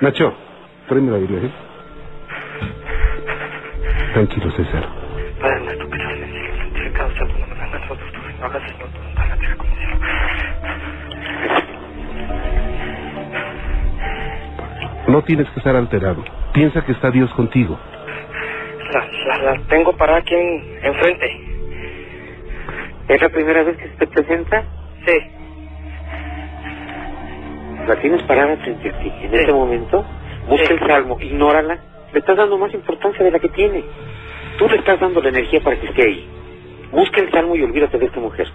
Nacho, 0.00 0.34
tráeme 0.88 1.10
la 1.10 1.18
Biblia, 1.18 1.40
¿eh? 1.42 1.50
Tranquilo, 4.14 4.50
César. 4.52 4.99
No 15.10 15.22
tienes 15.24 15.48
que 15.50 15.58
estar 15.58 15.74
alterado. 15.74 16.22
Piensa 16.52 16.84
que 16.84 16.92
está 16.92 17.10
Dios 17.10 17.32
contigo. 17.34 17.76
La, 18.92 19.04
la, 19.26 19.38
la 19.56 19.60
tengo 19.66 19.96
parada 19.96 20.18
aquí 20.20 20.34
en, 20.34 20.78
enfrente. 20.84 21.40
¿Es 23.08 23.20
la 23.20 23.28
primera 23.28 23.64
vez 23.64 23.76
que 23.76 23.88
se 23.88 23.96
te 23.96 24.06
presenta? 24.06 24.64
Sí, 25.04 25.12
La 27.88 27.96
tienes 27.96 28.22
parada 28.22 28.56
frente 28.58 28.88
a 28.88 28.98
ti. 29.00 29.12
En 29.22 29.30
Sí. 29.32 29.36
este 29.36 29.52
momento, 29.52 30.04
busca 30.48 30.66
Sí. 30.68 30.74
el 30.74 30.78
salmo, 30.86 31.16
ignórala. 31.20 31.78
Le 32.12 32.18
estás 32.20 32.36
dando 32.36 32.56
más 32.56 32.72
importancia 32.72 33.24
de 33.24 33.32
la 33.32 33.40
que 33.40 33.48
tiene. 33.48 33.82
Tú 34.58 34.68
le 34.68 34.76
estás 34.76 35.00
dando 35.00 35.20
la 35.20 35.30
energía 35.30 35.60
para 35.60 35.76
que 35.80 35.86
esté 35.88 36.02
ahí. 36.02 36.28
Busca 36.92 37.20
el 37.20 37.30
salmo 37.32 37.56
y 37.56 37.62
olvídate 37.64 37.98
de 37.98 38.06
esta 38.06 38.20
mujer. 38.20 38.46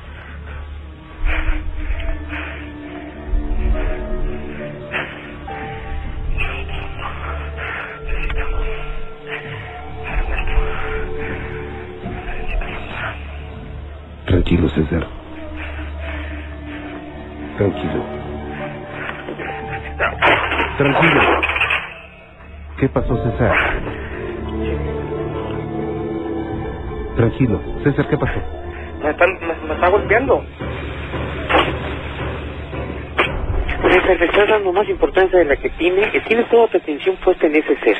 Tranquilo, 14.56 14.70
César. 14.70 15.08
Tranquilo. 17.58 18.06
Tranquilo. 20.78 21.22
¿Qué 22.80 22.89
pasó, 22.89 23.18
César? 23.18 23.56
Tranquilo. 27.18 27.62
César, 27.84 28.08
¿qué 28.08 28.18
pasó? 28.18 28.39
me, 29.04 29.10
están, 29.10 29.30
me, 29.41 29.68
me 29.68 29.74
está 29.74 29.89
golpeando. 29.89 30.46
Estás 34.08 34.50
dando 34.50 34.72
más 34.72 34.88
importancia 34.88 35.39
de 35.39 35.46
la 35.46 35.58
que 35.58 35.70
tiene. 35.72 36.12
y 36.13 36.20
Tienes 36.22 36.50
toda 36.50 36.68
tu 36.68 36.78
atención 36.78 37.18
puesta 37.18 37.46
en 37.48 37.58
ese 37.58 37.78
ser. 37.80 37.98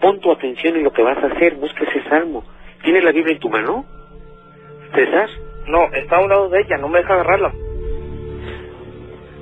Pon 0.00 0.20
tu 0.20 0.32
atención 0.32 0.76
en 0.76 0.84
lo 0.84 0.92
que 0.92 1.02
vas 1.02 1.18
a 1.18 1.26
hacer. 1.26 1.56
Busca 1.56 1.84
ese 1.84 2.02
salmo. 2.08 2.44
¿Tienes 2.82 3.04
la 3.04 3.12
Biblia 3.12 3.34
en 3.34 3.40
tu 3.40 3.50
mano? 3.50 3.84
César. 4.94 5.28
No, 5.66 5.84
está 5.92 6.16
a 6.16 6.20
un 6.20 6.28
lado 6.28 6.48
de 6.48 6.60
ella, 6.60 6.76
no 6.78 6.88
me 6.88 6.98
deja 6.98 7.14
agarrarla. 7.14 7.52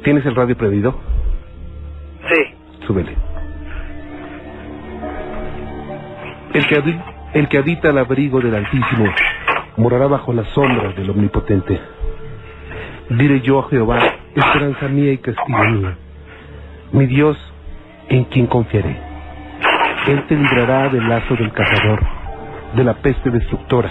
¿Tienes 0.02 0.24
el 0.26 0.34
radio 0.34 0.56
prendido? 0.56 0.98
Sí, 2.28 2.54
Súbele. 2.86 3.14
El 6.54 6.66
que, 6.68 6.76
habi- 6.80 7.02
el 7.34 7.48
que 7.48 7.58
habita 7.58 7.88
al 7.90 7.98
abrigo 7.98 8.40
del 8.40 8.54
Altísimo 8.54 9.06
morará 9.76 10.06
bajo 10.06 10.32
la 10.32 10.44
sombra 10.46 10.90
del 10.92 11.10
Omnipotente. 11.10 11.80
Diré 13.10 13.40
yo 13.40 13.58
a 13.60 13.68
Jehová, 13.68 13.98
esperanza 14.34 14.88
mía 14.88 15.12
y 15.12 15.18
castigo 15.18 15.58
mío, 15.64 15.94
mi 16.92 17.06
Dios 17.06 17.36
en 18.08 18.24
quien 18.24 18.46
confiaré. 18.46 18.96
Él 20.06 20.24
te 20.28 20.36
librará 20.36 20.88
del 20.90 21.08
lazo 21.08 21.34
del 21.34 21.52
cazador, 21.52 22.00
de 22.74 22.84
la 22.84 22.94
peste 22.94 23.30
destructora. 23.30 23.90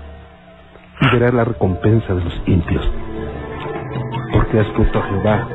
y 1.01 1.09
verás 1.09 1.33
la 1.33 1.43
recompensa 1.43 2.13
de 2.13 2.23
los 2.23 2.41
impios, 2.45 2.89
porque 4.31 4.59
has 4.59 4.67
puesto 4.67 4.99
a 4.99 5.03
Jehová, 5.03 5.47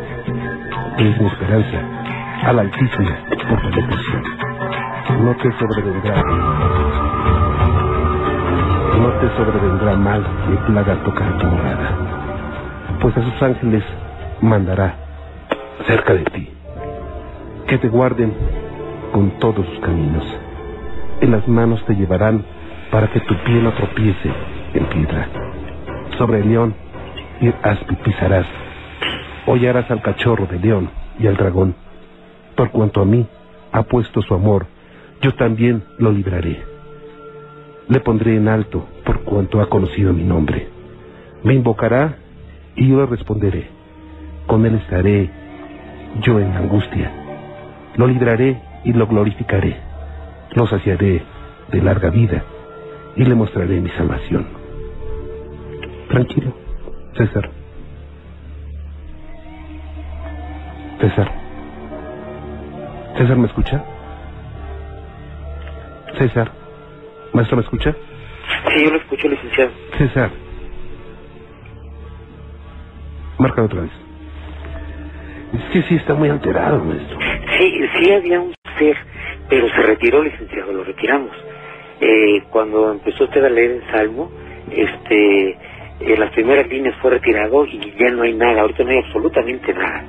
que 0.98 1.09
es 1.09 1.20
mi 1.20 1.26
esperanza, 1.26 1.80
al 2.44 2.59
Altísimo 2.59 3.11
por 3.48 3.61
tu 3.61 3.68
depresión. 3.68 4.22
No 5.22 5.37
te 5.37 5.52
sobrevendrá, 5.52 6.22
no 8.98 9.09
te 9.20 9.37
sobrevendrá 9.37 9.96
mal 9.96 10.26
ni 10.50 10.56
plaga 10.56 10.96
tocar 11.04 11.38
tu 11.38 11.46
morada, 11.46 11.90
pues 13.00 13.16
a 13.16 13.22
sus 13.22 13.42
ángeles 13.42 13.85
mandará 14.40 14.94
cerca 15.87 16.12
de 16.12 16.24
ti, 16.24 16.50
que 17.68 17.78
te 17.78 17.88
guarden 17.88 18.35
con 19.12 19.30
todos 19.38 19.64
sus 19.64 19.78
caminos. 19.78 20.24
En 21.20 21.30
las 21.30 21.46
manos 21.46 21.85
te 21.87 21.94
llevarán 21.94 22.44
para 22.90 23.09
que 23.09 23.20
tu 23.20 23.35
pie 23.44 23.62
no 23.62 23.70
tropiece 23.72 24.56
Sobre 26.19 26.41
el 26.41 26.49
león 26.49 26.75
aspi 27.62 27.95
pisarás. 27.97 28.47
Hollarás 29.47 29.91
al 29.91 30.03
cachorro 30.03 30.47
de 30.47 30.59
león 30.59 30.91
y 31.19 31.27
al 31.27 31.37
dragón. 31.37 31.75
Por 32.57 32.71
cuanto 32.71 33.01
a 33.01 33.05
mí 33.05 33.27
ha 33.73 33.83
puesto 33.83 34.23
su 34.23 34.35
amor, 34.35 34.67
yo 35.21 35.33
también 35.35 35.83
lo 35.99 36.12
libraré. 36.12 36.65
Le 37.89 38.01
pondré 38.01 38.37
en 38.37 38.49
alto 38.49 38.87
por 39.05 39.23
cuanto 39.23 39.61
ha 39.61 39.69
conocido 39.69 40.12
mi 40.12 40.25
nombre. 40.25 40.69
Me 41.43 41.55
invocará 41.55 42.17
y 42.75 42.89
yo 42.89 42.97
le 42.97 43.07
responderé. 43.07 43.69
Con 44.47 44.65
él 44.67 44.75
estaré 44.77 45.31
yo 46.23 46.41
en 46.41 46.53
angustia. 46.53 47.12
Lo 47.97 48.07
libraré 48.07 48.61
y 48.85 48.93
lo 48.93 49.07
glorificaré. 49.07 49.77
Lo 50.55 50.67
saciaré 50.67 51.23
de 51.71 51.83
larga 51.83 52.11
vida 52.11 52.45
y 53.17 53.25
le 53.25 53.35
mostraré 53.35 53.81
mi 53.81 53.91
salvación. 53.91 54.65
Tranquilo, 56.09 56.55
César. 57.16 57.51
César. 61.01 61.33
César, 63.16 63.37
¿me 63.37 63.47
escucha? 63.47 63.85
César. 66.19 66.53
¿Maestro, 67.33 67.57
me 67.57 67.62
escucha? 67.62 67.95
Sí, 68.69 68.85
yo 68.85 68.90
lo 68.90 68.99
escucho, 68.99 69.29
licenciado. 69.29 69.71
César. 69.99 70.31
Marca 73.38 73.64
otra 73.64 73.83
vez. 73.83 73.90
Es 75.55 75.64
que 75.73 75.83
sí 75.83 75.97
está 75.97 76.14
muy 76.14 76.29
alterado, 76.29 76.83
maestro. 76.85 77.19
Sí, 77.59 77.81
sí 77.99 78.12
había 78.12 78.40
un 78.40 78.55
ser, 78.79 78.97
pero 79.49 79.69
se 79.69 79.83
retiró, 79.83 80.23
licenciado, 80.23 80.73
lo 80.73 80.85
retiramos. 80.85 81.33
Eh, 82.01 82.42
cuando 82.51 82.92
empezó 82.92 83.25
usted 83.25 83.45
a 83.45 83.51
leer 83.51 83.71
el 83.73 83.90
Salmo, 83.90 84.31
este, 84.71 85.59
en 86.00 86.20
las 86.20 86.30
primeras 86.30 86.68
líneas 86.68 86.94
fue 87.00 87.12
retirado 87.12 87.64
y 87.66 87.94
ya 87.98 88.11
no 88.11 88.22
hay 88.22 88.35
nada, 88.35 88.62
ahorita 88.62 88.85
no 88.85 88.90
hay 88.90 88.98
absolutamente 88.98 89.72
nada. 89.72 90.04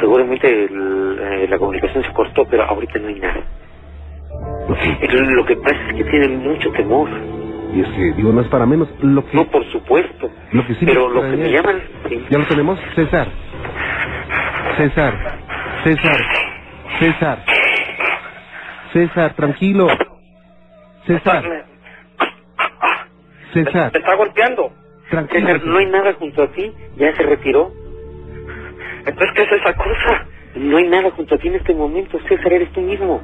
Seguramente 0.00 0.64
el, 0.64 1.18
eh, 1.20 1.46
la 1.48 1.58
comunicación 1.58 2.02
se 2.04 2.12
cortó, 2.12 2.44
pero 2.46 2.64
ahorita 2.64 2.98
no 2.98 3.08
hay 3.08 3.20
nada. 3.20 3.40
Ok. 4.68 4.78
Lo 5.12 5.44
que 5.44 5.56
pasa 5.56 5.76
es 5.88 5.94
que 5.96 6.04
tienen 6.04 6.38
mucho 6.38 6.70
temor. 6.72 7.08
Y 7.74 7.80
es 7.80 7.88
que, 7.88 8.12
digo, 8.12 8.32
no 8.32 8.40
es 8.40 8.48
para 8.48 8.66
menos. 8.66 8.88
Lo 9.00 9.24
que, 9.24 9.36
No, 9.36 9.44
por 9.46 9.64
supuesto. 9.66 10.30
Lo 10.52 10.66
que 10.66 10.74
sí 10.74 10.84
pero 10.86 11.08
lo 11.08 11.22
que 11.22 11.36
me 11.36 11.50
llaman... 11.50 11.80
sí. 12.08 12.24
¿Ya 12.28 12.38
lo 12.38 12.44
tenemos? 12.46 12.78
César. 12.94 13.28
César. 14.76 15.38
César. 15.84 16.16
César. 16.98 17.44
César, 18.92 19.34
tranquilo. 19.34 19.88
César. 21.06 21.61
César, 23.52 23.90
Me 23.92 23.98
está 23.98 24.14
golpeando. 24.16 24.72
tranquilo. 25.10 25.46
César, 25.46 25.64
no 25.66 25.78
hay 25.78 25.86
nada 25.86 26.12
junto 26.14 26.42
a 26.42 26.46
ti, 26.52 26.72
ya 26.96 27.14
se 27.16 27.22
retiró. 27.24 27.72
Entonces, 29.04 29.30
¿qué 29.34 29.42
es 29.42 29.52
esa 29.52 29.74
cosa? 29.74 30.26
No 30.54 30.76
hay 30.76 30.88
nada 30.88 31.10
junto 31.10 31.34
a 31.34 31.38
ti 31.38 31.48
en 31.48 31.54
este 31.56 31.74
momento, 31.74 32.18
César, 32.28 32.52
eres 32.52 32.70
tú 32.72 32.80
mismo. 32.80 33.20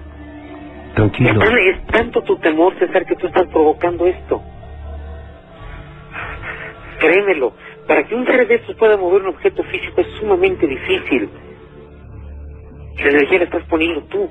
Tranquilo. 0.95 1.31
Es, 1.31 1.39
tan- 1.49 1.59
es 1.59 1.87
tanto 1.87 2.23
tu 2.23 2.37
temor, 2.39 2.77
César, 2.79 3.05
que 3.07 3.15
tú 3.17 3.27
estás 3.29 3.47
provocando 3.49 4.07
esto. 4.07 4.43
Créemelo, 6.99 7.53
para 7.87 8.03
que 8.05 8.15
un 8.15 8.27
ser 8.27 8.47
de 8.49 8.57
estos 8.57 8.75
pueda 8.77 8.97
mover 8.97 9.23
un 9.23 9.29
objeto 9.29 9.63
físico 9.65 10.01
es 10.01 10.09
sumamente 10.19 10.67
difícil. 10.67 11.29
La 12.97 13.11
energía 13.11 13.39
la 13.39 13.45
estás 13.45 13.63
poniendo 13.69 14.03
tú. 14.05 14.29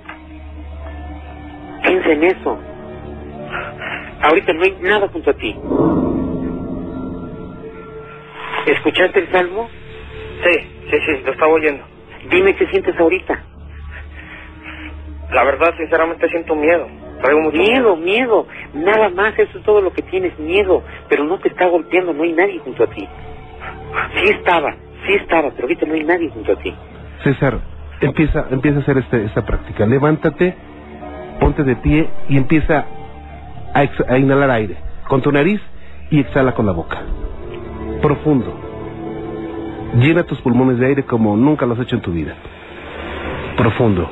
Piensa 1.83 2.11
en 2.11 2.23
eso. 2.25 2.59
Ahorita 4.21 4.53
no 4.53 4.63
hay 4.63 4.77
nada 4.81 5.07
junto 5.09 5.31
a 5.31 5.33
ti. 5.33 5.55
¿Escuchaste 8.65 9.19
el 9.19 9.31
salmo? 9.31 9.69
Sí, 10.43 10.59
sí, 10.91 10.97
sí, 11.05 11.21
lo 11.25 11.31
estaba 11.31 11.51
oyendo. 11.53 11.83
Dime 12.29 12.55
qué 12.55 12.67
sientes 12.67 12.97
ahorita. 12.99 13.41
La 15.31 15.43
verdad, 15.43 15.73
sinceramente, 15.77 16.27
siento 16.29 16.55
miedo. 16.55 16.87
Traigo 17.21 17.41
mucho 17.41 17.57
Miedo, 17.57 17.95
miedo. 17.95 18.47
Nada 18.73 19.09
más, 19.09 19.37
eso 19.37 19.57
es 19.57 19.63
todo 19.63 19.81
lo 19.81 19.91
que 19.91 20.01
tienes, 20.03 20.37
miedo. 20.39 20.83
Pero 21.09 21.23
no 21.23 21.39
te 21.39 21.49
está 21.49 21.67
golpeando, 21.67 22.13
no 22.13 22.23
hay 22.23 22.33
nadie 22.33 22.59
junto 22.59 22.83
a 22.83 22.87
ti. 22.87 23.07
Sí 24.15 24.29
estaba, 24.29 24.75
sí 25.05 25.13
estaba, 25.13 25.49
pero 25.51 25.63
ahorita 25.63 25.85
no 25.85 25.93
hay 25.93 26.03
nadie 26.03 26.29
junto 26.29 26.53
a 26.53 26.55
ti. 26.57 26.73
César, 27.23 27.59
empieza, 28.01 28.45
empieza 28.51 28.79
a 28.79 28.81
hacer 28.81 28.97
este, 28.99 29.25
esta 29.25 29.45
práctica. 29.45 29.85
Levántate, 29.85 30.55
ponte 31.39 31.63
de 31.63 31.75
pie 31.77 32.09
y 32.29 32.37
empieza 32.37 32.85
a, 33.77 34.17
inhalar 34.17 34.49
aire 34.49 34.77
con 35.07 35.21
tu 35.21 35.31
nariz 35.31 35.61
y 36.09 36.19
exhala 36.19 36.53
con 36.53 36.65
la 36.65 36.71
boca. 36.71 37.01
Profundo. 38.01 38.53
Llena 39.99 40.23
tus 40.23 40.39
pulmones 40.41 40.79
de 40.79 40.87
aire 40.87 41.03
como 41.03 41.35
nunca 41.35 41.65
lo 41.65 41.73
has 41.73 41.79
hecho 41.79 41.95
en 41.95 42.01
tu 42.01 42.11
vida. 42.11 42.35
Profundo. 43.55 44.09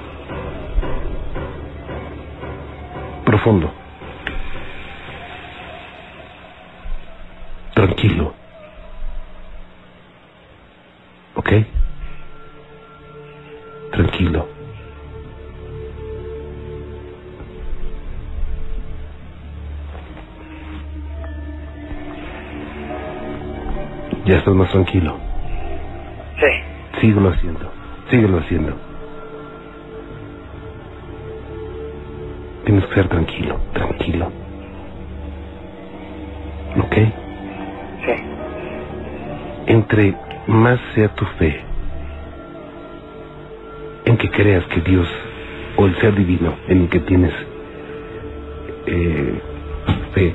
Profundo. 3.25 3.71
Tranquilo. 7.73 8.33
¿Ok? 11.35 11.51
Tranquilo. 13.91 14.54
Ya 24.25 24.37
estás 24.37 24.55
más 24.55 24.71
tranquilo. 24.71 25.17
Sí. 26.39 26.99
Síguelo 26.99 27.29
haciendo. 27.29 27.71
Síguelo 28.09 28.39
haciendo. 28.39 28.75
Tienes 32.65 32.85
que 32.87 32.95
ser 32.95 33.07
tranquilo, 33.07 33.59
tranquilo. 33.73 34.31
¿Ok? 36.79 36.95
Sí. 38.05 38.13
Entre 39.67 40.15
más 40.47 40.79
sea 40.95 41.09
tu 41.09 41.25
fe, 41.37 41.61
en 44.05 44.17
que 44.17 44.29
creas 44.31 44.65
que 44.65 44.81
Dios 44.81 45.07
o 45.77 45.85
el 45.85 45.95
ser 45.97 46.15
divino 46.15 46.55
en 46.67 46.81
el 46.81 46.89
que 46.89 46.99
tienes 47.01 47.33
eh, 48.87 49.39
fe 50.13 50.33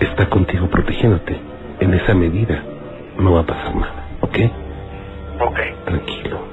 está 0.00 0.28
contigo 0.28 0.68
protegiéndote, 0.68 1.36
en 1.80 1.94
esa 1.94 2.14
medida 2.14 2.62
no 3.18 3.32
va 3.34 3.40
a 3.40 3.46
pasar 3.46 3.74
nada, 3.76 4.08
¿ok? 4.20 4.36
Ok. 5.40 5.58
Tranquilo. 5.84 6.48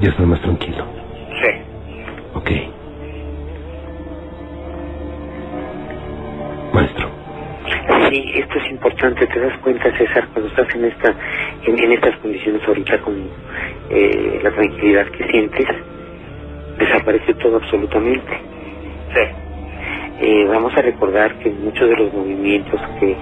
Ya 0.00 0.10
estás 0.10 0.26
más 0.26 0.40
tranquilo, 0.42 0.86
Sí. 1.40 1.50
¿ok? 2.34 2.50
Maestro, 6.74 7.10
Sí, 8.10 8.32
esto 8.36 8.58
es 8.58 8.70
importante, 8.72 9.26
te 9.26 9.40
das 9.40 9.58
cuenta, 9.60 9.96
César, 9.96 10.28
cuando 10.32 10.48
estás 10.50 10.74
en 10.74 10.84
esta, 10.86 11.16
en, 11.66 11.78
en 11.78 11.92
estas 11.92 12.16
condiciones 12.18 12.62
ahorita 12.66 13.00
con 13.02 13.30
eh, 13.90 14.40
la 14.42 14.50
tranquilidad 14.52 15.06
que 15.10 15.24
sientes, 15.28 15.66
desaparece 16.78 17.34
todo 17.34 17.56
absolutamente. 17.58 18.32
Sí. 19.14 19.39
Eh, 20.20 20.44
vamos 20.46 20.76
a 20.76 20.82
recordar 20.82 21.38
que 21.38 21.50
muchos 21.50 21.88
de 21.88 21.96
los 21.96 22.12
movimientos 22.12 22.78
que, 23.00 23.16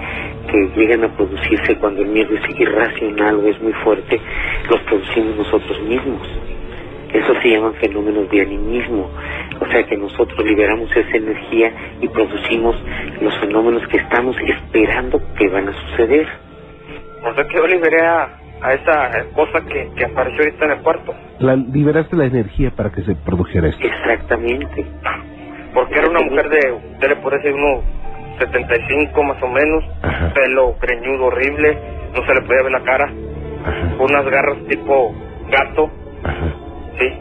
que 0.51 0.71
llegan 0.77 1.05
a 1.05 1.09
producirse 1.17 1.77
cuando 1.77 2.03
el 2.03 2.09
miedo 2.09 2.35
es 2.35 2.61
irracional 2.61 3.37
o 3.37 3.49
es 3.49 3.61
muy 3.63 3.73
fuerte, 3.85 4.21
los 4.69 4.81
producimos 4.81 5.37
nosotros 5.37 5.81
mismos. 5.83 6.29
Eso 7.13 7.35
se 7.41 7.51
llaman 7.51 7.75
fenómenos 7.75 8.29
de 8.31 8.43
animismo, 8.43 9.09
o 9.61 9.67
sea 9.71 9.83
que 9.87 9.97
nosotros 9.97 10.45
liberamos 10.45 10.91
esa 10.95 11.17
energía 11.17 11.73
y 12.01 12.09
producimos 12.09 12.77
los 13.21 13.39
fenómenos 13.39 13.87
que 13.89 13.99
estamos 13.99 14.37
esperando 14.41 15.23
que 15.37 15.49
van 15.49 15.69
a 15.69 15.73
suceder. 15.73 16.27
O 17.25 17.35
sea 17.35 17.45
que 17.47 17.57
yo 17.57 17.67
liberé 17.67 18.05
a, 18.05 18.29
a 18.61 18.75
esa 18.75 19.25
cosa 19.35 19.61
que, 19.65 19.89
que 19.97 20.05
apareció 20.05 20.45
ahorita 20.45 20.65
en 20.65 20.71
el 20.73 20.79
cuarto. 20.79 21.15
La, 21.39 21.57
liberaste 21.57 22.17
la 22.17 22.27
energía 22.27 22.73
para 22.73 22.91
que 22.91 23.03
se 23.03 23.15
produjera 23.15 23.69
esto. 23.69 23.87
Exactamente. 23.87 24.85
Porque 25.75 25.99
era 25.99 26.09
una 26.09 26.21
mujer 26.21 26.49
de, 26.49 26.73
usted 26.73 27.09
le 27.09 27.17
puede 27.17 27.37
decir 27.39 27.53
unos 27.55 27.85
75 28.39 29.23
más 29.23 29.43
o 29.43 29.49
menos, 29.49 29.85
Ajá. 30.03 30.33
pelo 30.35 30.77
greñudo 30.81 31.27
horrible, 31.27 31.79
no 32.15 32.25
se 32.25 32.35
le 32.35 32.41
podía 32.43 32.63
ver 32.63 32.73
la 32.73 32.83
cara, 32.83 33.05
Ajá, 33.65 33.95
unas 33.99 34.25
garras 34.31 34.59
tipo 34.69 35.15
gato, 35.51 35.91
ajá. 36.23 36.55
sí. 36.99 37.13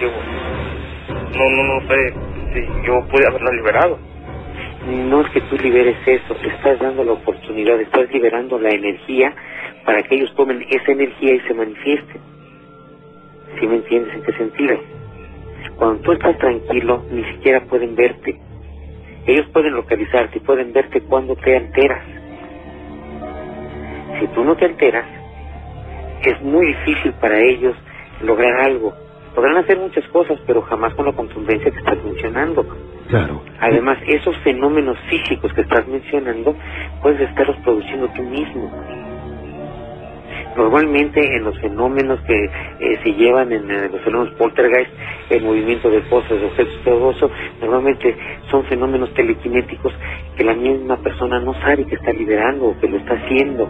Digo, 0.00 0.12
no, 1.36 1.50
no, 1.50 1.62
no 1.74 1.80
sé 1.88 2.14
si 2.54 2.86
yo 2.86 3.00
pude 3.08 3.26
haberla 3.28 3.50
liberado. 3.52 3.98
No 4.86 5.20
es 5.20 5.28
que 5.30 5.42
tú 5.42 5.56
liberes 5.58 5.96
eso, 6.06 6.34
estás 6.42 6.78
dando 6.78 7.04
la 7.04 7.12
oportunidad, 7.12 7.78
estás 7.80 8.10
liberando 8.10 8.58
la 8.58 8.70
energía 8.70 9.34
para 9.84 10.02
que 10.02 10.14
ellos 10.14 10.34
tomen 10.36 10.64
esa 10.70 10.92
energía 10.92 11.34
y 11.34 11.40
se 11.40 11.54
manifiesten. 11.54 12.20
¿Sí 13.58 13.66
me 13.66 13.76
entiendes 13.76 14.14
en 14.14 14.22
qué 14.22 14.32
sentido? 14.32 14.78
Cuando 15.80 16.02
tú 16.02 16.12
estás 16.12 16.36
tranquilo, 16.36 17.06
ni 17.10 17.24
siquiera 17.24 17.64
pueden 17.64 17.96
verte. 17.96 18.38
Ellos 19.26 19.46
pueden 19.50 19.72
localizarte 19.72 20.36
y 20.36 20.40
pueden 20.42 20.74
verte 20.74 21.00
cuando 21.00 21.34
te 21.36 21.56
alteras. 21.56 22.04
Si 24.20 24.26
tú 24.26 24.44
no 24.44 24.54
te 24.56 24.66
alteras, 24.66 25.06
es 26.22 26.42
muy 26.42 26.66
difícil 26.66 27.14
para 27.14 27.38
ellos 27.40 27.74
lograr 28.20 28.60
algo. 28.60 28.92
Podrán 29.34 29.56
hacer 29.56 29.78
muchas 29.78 30.06
cosas, 30.08 30.38
pero 30.46 30.60
jamás 30.60 30.92
con 30.92 31.06
la 31.06 31.14
contundencia 31.14 31.70
que 31.70 31.78
estás 31.78 32.04
mencionando. 32.04 32.66
Claro. 33.08 33.40
Además, 33.58 33.96
esos 34.06 34.36
fenómenos 34.40 34.98
físicos 35.08 35.50
que 35.54 35.62
estás 35.62 35.88
mencionando, 35.88 36.54
puedes 37.00 37.22
estarlos 37.22 37.56
produciendo 37.64 38.06
tú 38.08 38.22
mismo. 38.22 38.70
Normalmente 40.56 41.20
en 41.36 41.44
los 41.44 41.58
fenómenos 41.60 42.20
que 42.22 42.44
eh, 42.44 42.98
se 43.02 43.12
llevan 43.14 43.52
en 43.52 43.70
eh, 43.70 43.88
los 43.90 44.00
fenómenos 44.02 44.34
poltergeist, 44.34 44.90
el 45.30 45.42
movimiento 45.44 45.90
de 45.90 46.02
cosas, 46.02 46.40
de 46.40 46.46
objetos, 46.46 46.80
todo 46.84 47.10
eso, 47.12 47.30
normalmente 47.60 48.16
son 48.50 48.64
fenómenos 48.64 49.14
telequinéticos 49.14 49.92
que 50.36 50.44
la 50.44 50.54
misma 50.54 50.96
persona 50.98 51.38
no 51.40 51.54
sabe 51.54 51.86
que 51.86 51.94
está 51.94 52.12
liberando 52.12 52.66
o 52.66 52.80
que 52.80 52.88
lo 52.88 52.96
está 52.98 53.14
haciendo. 53.14 53.68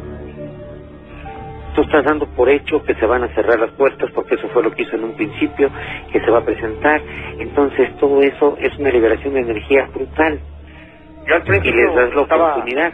Tú 1.75 1.83
estás 1.83 2.05
dando 2.05 2.27
por 2.35 2.49
hecho 2.49 2.83
que 2.83 2.95
se 2.95 3.07
van 3.07 3.25
a 3.25 3.29
cerrar 3.35 3.61
las 3.61 3.71
puertas 3.73 4.11
porque 4.13 4.35
eso 4.35 4.49
fue 4.49 4.63
lo 4.63 4.73
que 4.73 4.83
hizo 4.83 4.97
en 4.97 5.05
un 5.05 5.15
principio, 5.15 5.71
que 6.13 6.21
se 6.21 6.31
va 6.31 6.39
a 6.39 6.45
presentar. 6.45 7.01
Entonces 7.39 7.97
todo 7.99 8.21
eso 8.23 8.57
es 8.59 8.77
una 8.79 8.91
liberación 8.91 9.35
de 9.35 9.41
energía 9.41 9.89
brutal 9.95 10.41
Yo 11.27 11.35
al 11.37 11.67
y 11.67 11.73
les 11.73 11.95
das 11.95 12.15
la 12.15 12.23
oportunidad. 12.23 12.93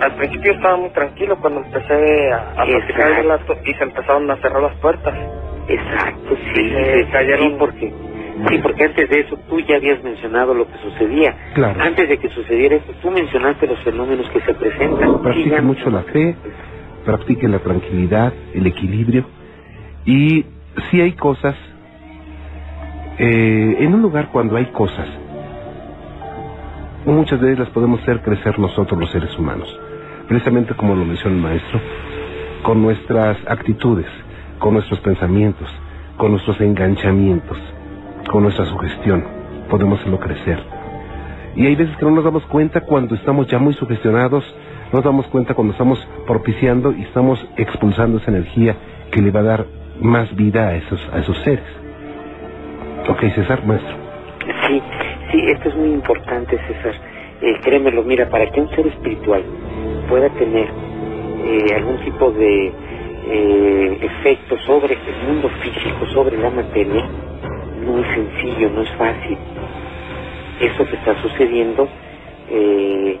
Al 0.00 0.14
principio 0.16 0.52
estaba 0.52 0.76
muy 0.76 0.90
tranquilo 0.90 1.36
cuando 1.40 1.60
empecé 1.60 2.32
a, 2.32 2.52
a 2.62 2.64
platicar 2.64 3.24
y 3.64 3.74
se 3.74 3.82
empezaron 3.84 4.30
a 4.30 4.36
cerrar 4.36 4.62
las 4.62 4.74
puertas. 4.76 5.14
Exacto, 5.68 6.36
sí, 6.54 6.70
Se 6.70 7.04
sí, 7.04 7.10
cayeron- 7.12 7.48
sí, 7.50 7.56
porque 7.58 7.92
sí, 8.48 8.58
porque 8.62 8.84
antes 8.84 9.08
de 9.10 9.20
eso 9.20 9.36
tú 9.48 9.58
ya 9.60 9.76
habías 9.76 10.02
mencionado 10.04 10.54
lo 10.54 10.66
que 10.66 10.78
sucedía. 10.78 11.34
Claro. 11.54 11.80
Antes 11.82 12.08
de 12.08 12.18
que 12.18 12.28
sucediera 12.28 12.76
eso, 12.76 12.92
tú 13.02 13.10
mencionaste 13.10 13.66
los 13.66 13.78
fenómenos 13.80 14.28
que 14.30 14.40
se 14.42 14.54
presentan. 14.54 15.22
Practiquen 15.22 15.52
Sigan- 15.52 15.64
mucho 15.64 15.90
la 15.90 16.02
fe, 16.02 16.36
practiquen 17.04 17.50
la 17.52 17.58
tranquilidad, 17.60 18.32
el 18.54 18.66
equilibrio. 18.66 19.24
Y 20.04 20.44
si 20.90 21.00
hay 21.00 21.12
cosas, 21.12 21.56
eh, 23.18 23.76
en 23.80 23.94
un 23.94 24.02
lugar 24.02 24.28
cuando 24.30 24.56
hay 24.56 24.66
cosas, 24.66 25.08
muchas 27.06 27.40
veces 27.40 27.58
las 27.58 27.70
podemos 27.70 28.00
hacer 28.02 28.20
crecer 28.20 28.58
nosotros 28.58 29.00
los 29.00 29.10
seres 29.10 29.36
humanos. 29.38 29.80
Precisamente 30.28 30.74
como 30.74 30.94
lo 30.94 31.04
menciona 31.04 31.36
el 31.36 31.42
maestro, 31.42 31.80
con 32.62 32.82
nuestras 32.82 33.38
actitudes, 33.46 34.06
con 34.58 34.74
nuestros 34.74 34.98
pensamientos, 35.00 35.68
con 36.16 36.32
nuestros 36.32 36.60
enganchamientos, 36.60 37.58
con 38.30 38.42
nuestra 38.42 38.66
sugestión, 38.66 39.24
podemos 39.70 40.00
hacerlo 40.00 40.18
crecer. 40.18 40.58
Y 41.54 41.66
hay 41.66 41.76
veces 41.76 41.96
que 41.96 42.04
no 42.04 42.10
nos 42.10 42.24
damos 42.24 42.44
cuenta 42.46 42.80
cuando 42.80 43.14
estamos 43.14 43.46
ya 43.46 43.58
muy 43.58 43.74
sugestionados, 43.74 44.44
no 44.92 44.98
nos 44.98 45.04
damos 45.04 45.26
cuenta 45.28 45.54
cuando 45.54 45.72
estamos 45.72 46.06
propiciando 46.26 46.92
y 46.92 47.02
estamos 47.02 47.44
expulsando 47.56 48.18
esa 48.18 48.30
energía 48.30 48.76
que 49.10 49.22
le 49.22 49.30
va 49.30 49.40
a 49.40 49.44
dar 49.44 49.66
más 50.00 50.34
vida 50.34 50.68
a 50.68 50.76
esos, 50.76 51.00
a 51.12 51.18
esos 51.18 51.38
seres. 51.38 51.64
Ok, 53.08 53.20
César, 53.34 53.64
maestro. 53.64 53.94
Sí, 54.66 54.82
sí, 55.30 55.40
esto 55.46 55.68
es 55.68 55.76
muy 55.76 55.92
importante, 55.92 56.58
César. 56.66 57.15
Eh, 57.42 57.60
créemelo, 57.64 58.04
mira, 58.04 58.28
para 58.30 58.50
que 58.50 58.60
un 58.60 58.70
ser 58.70 58.86
espiritual 58.88 59.44
pueda 60.08 60.30
tener 60.30 60.68
eh, 61.44 61.74
algún 61.76 61.98
tipo 62.04 62.30
de 62.32 62.68
eh, 63.26 63.98
efecto 64.02 64.58
sobre 64.66 64.94
el 64.94 65.28
mundo 65.28 65.50
físico, 65.62 66.06
sobre 66.14 66.38
la 66.38 66.50
materia, 66.50 67.04
no 67.84 67.98
es 68.00 68.06
sencillo, 68.14 68.70
no 68.70 68.82
es 68.82 68.90
fácil. 68.96 69.38
Eso 70.60 70.86
que 70.86 70.96
está 70.96 71.16
sucediendo, 71.22 71.88
eh, 72.50 73.20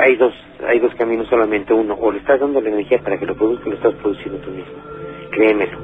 hay 0.00 0.16
dos 0.16 0.34
hay 0.68 0.80
dos 0.80 0.94
caminos 0.96 1.28
solamente, 1.28 1.74
uno, 1.74 1.94
o 2.00 2.12
le 2.12 2.18
estás 2.18 2.40
dando 2.40 2.60
la 2.60 2.70
energía 2.70 3.00
para 3.02 3.18
que 3.18 3.26
lo 3.26 3.36
produzca, 3.36 3.66
o 3.66 3.70
lo 3.70 3.76
estás 3.76 3.94
produciendo 3.96 4.40
tú 4.40 4.50
mismo. 4.52 4.78
Créemelo. 5.32 5.78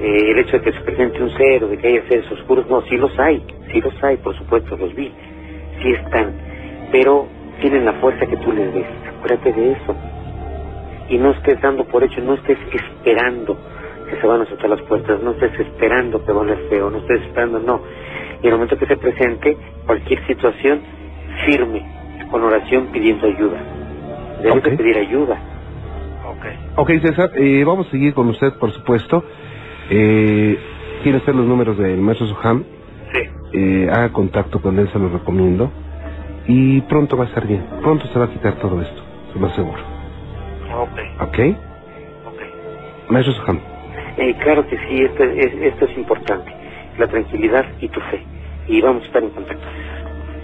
Eh, 0.00 0.30
el 0.32 0.38
hecho 0.40 0.58
de 0.58 0.62
que 0.64 0.72
se 0.72 0.80
presente 0.82 1.22
un 1.22 1.30
ser 1.30 1.64
o 1.64 1.68
de 1.68 1.78
que 1.78 1.88
haya 1.88 2.08
seres 2.08 2.30
oscuros, 2.32 2.68
no, 2.70 2.82
sí 2.82 2.96
los 2.96 3.18
hay, 3.18 3.44
sí 3.72 3.80
los 3.80 3.94
hay, 4.04 4.18
por 4.18 4.36
supuesto, 4.36 4.76
los 4.76 4.94
vi, 4.94 5.12
sí 5.82 5.92
están, 5.92 6.34
pero 6.90 7.28
tienen 7.60 7.84
la 7.84 7.94
fuerza 7.94 8.26
que 8.26 8.36
tú 8.38 8.52
les 8.52 8.72
ves, 8.74 8.86
acuérdate 9.16 9.52
de 9.52 9.72
eso. 9.72 9.96
Y 11.08 11.18
no 11.18 11.30
estés 11.32 11.60
dando 11.60 11.84
por 11.84 12.04
hecho, 12.04 12.20
no 12.20 12.34
estés 12.34 12.58
esperando 12.72 13.58
que 14.08 14.16
se 14.20 14.26
van 14.26 14.42
a 14.42 14.46
soltar 14.46 14.70
las 14.70 14.82
puertas, 14.82 15.20
no 15.22 15.32
estés 15.32 15.58
esperando 15.60 16.24
que 16.24 16.32
va 16.32 16.38
a 16.38 16.42
oler 16.42 16.58
feo, 16.68 16.90
no 16.90 16.98
estés 16.98 17.22
esperando, 17.22 17.58
no. 17.60 17.82
Y 18.42 18.46
en 18.46 18.52
el 18.52 18.52
momento 18.52 18.76
que 18.78 18.86
se 18.86 18.96
presente 18.96 19.56
cualquier 19.86 20.24
situación, 20.26 20.80
firme, 21.44 21.84
con 22.30 22.42
oración 22.42 22.88
pidiendo 22.92 23.26
ayuda. 23.26 23.58
Debes 24.42 24.62
de 24.62 24.70
Ok. 24.70 24.76
pedir 24.78 24.96
ayuda. 24.96 25.38
Ok. 26.28 26.46
Ok, 26.76 26.90
César, 27.02 27.30
eh, 27.36 27.64
vamos 27.64 27.88
a 27.88 27.90
seguir 27.90 28.14
con 28.14 28.28
usted, 28.28 28.52
por 28.54 28.70
supuesto. 28.70 29.24
Eh, 29.90 30.58
¿Tiene 31.02 31.18
usted 31.18 31.34
los 31.34 31.46
números 31.46 31.76
del 31.78 31.98
maestro 32.00 32.26
Soham? 32.28 32.64
Sí. 33.12 33.22
Eh, 33.52 33.88
haga 33.90 34.12
contacto 34.12 34.60
con 34.60 34.78
él, 34.78 34.88
se 34.92 34.98
lo 34.98 35.08
recomiendo. 35.08 35.70
Y 36.52 36.80
pronto 36.82 37.16
va 37.16 37.24
a 37.24 37.26
estar 37.28 37.46
bien. 37.46 37.64
Pronto 37.80 38.06
se 38.08 38.18
va 38.18 38.24
a 38.24 38.28
quitar 38.28 38.54
todo 38.54 38.82
esto, 38.82 39.02
se 39.32 39.38
lo 39.38 39.46
aseguro. 39.46 39.78
Ok. 40.74 40.98
¿Ok? 41.20 41.38
Ok. 42.26 42.40
Maestro 43.08 43.34
Soham. 43.34 43.60
Eh, 44.16 44.34
claro 44.42 44.66
que 44.66 44.76
sí, 44.76 45.02
esto 45.04 45.22
es, 45.22 45.52
esto 45.62 45.84
es 45.84 45.96
importante, 45.96 46.52
la 46.98 47.06
tranquilidad 47.06 47.64
y 47.78 47.88
tu 47.88 48.00
fe. 48.00 48.24
Y 48.66 48.80
vamos 48.80 49.04
a 49.04 49.06
estar 49.06 49.22
en 49.22 49.30
contacto. 49.30 49.64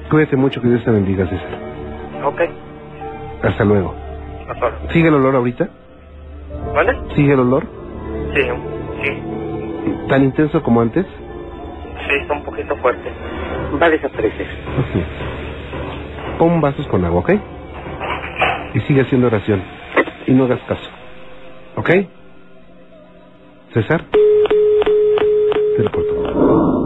Cuídate 0.09 0.37
mucho, 0.37 0.61
que 0.61 0.69
Dios 0.69 0.85
te 0.85 0.93
bendiga, 0.93 1.27
César. 1.27 1.59
Ok. 2.25 2.41
Hasta 3.43 3.65
luego. 3.65 3.93
Hasta 4.49 4.65
ahora. 4.65 4.79
¿Sigue 4.91 5.09
el 5.09 5.15
olor 5.15 5.35
ahorita? 5.35 5.69
¿Vale? 6.73 6.93
¿Sigue 7.17 7.33
el 7.33 7.41
olor? 7.41 7.67
Sí, 8.33 8.43
sí. 9.03 9.23
¿Tan 10.09 10.23
intenso 10.23 10.63
como 10.63 10.81
antes? 10.83 11.05
Sí, 11.05 12.15
está 12.23 12.35
un 12.35 12.45
poquito 12.45 12.77
fuerte. 12.77 13.11
Va 13.83 13.87
a 13.87 13.91
desaparecer. 13.91 14.47
Ujú. 14.47 15.36
Pon 16.39 16.61
vasos 16.61 16.87
con 16.89 17.05
agua, 17.05 17.21
¿ok? 17.21 17.31
Y 18.75 18.81
sigue 18.81 19.01
haciendo 19.03 19.29
oración. 19.29 19.63
Y 20.27 20.33
no 20.33 20.45
hagas 20.45 20.61
caso. 20.69 20.91
¿Ok? 21.77 21.91
César. 23.73 24.05
Te 25.77 25.83
lo 25.83 25.91
corto. 25.91 26.86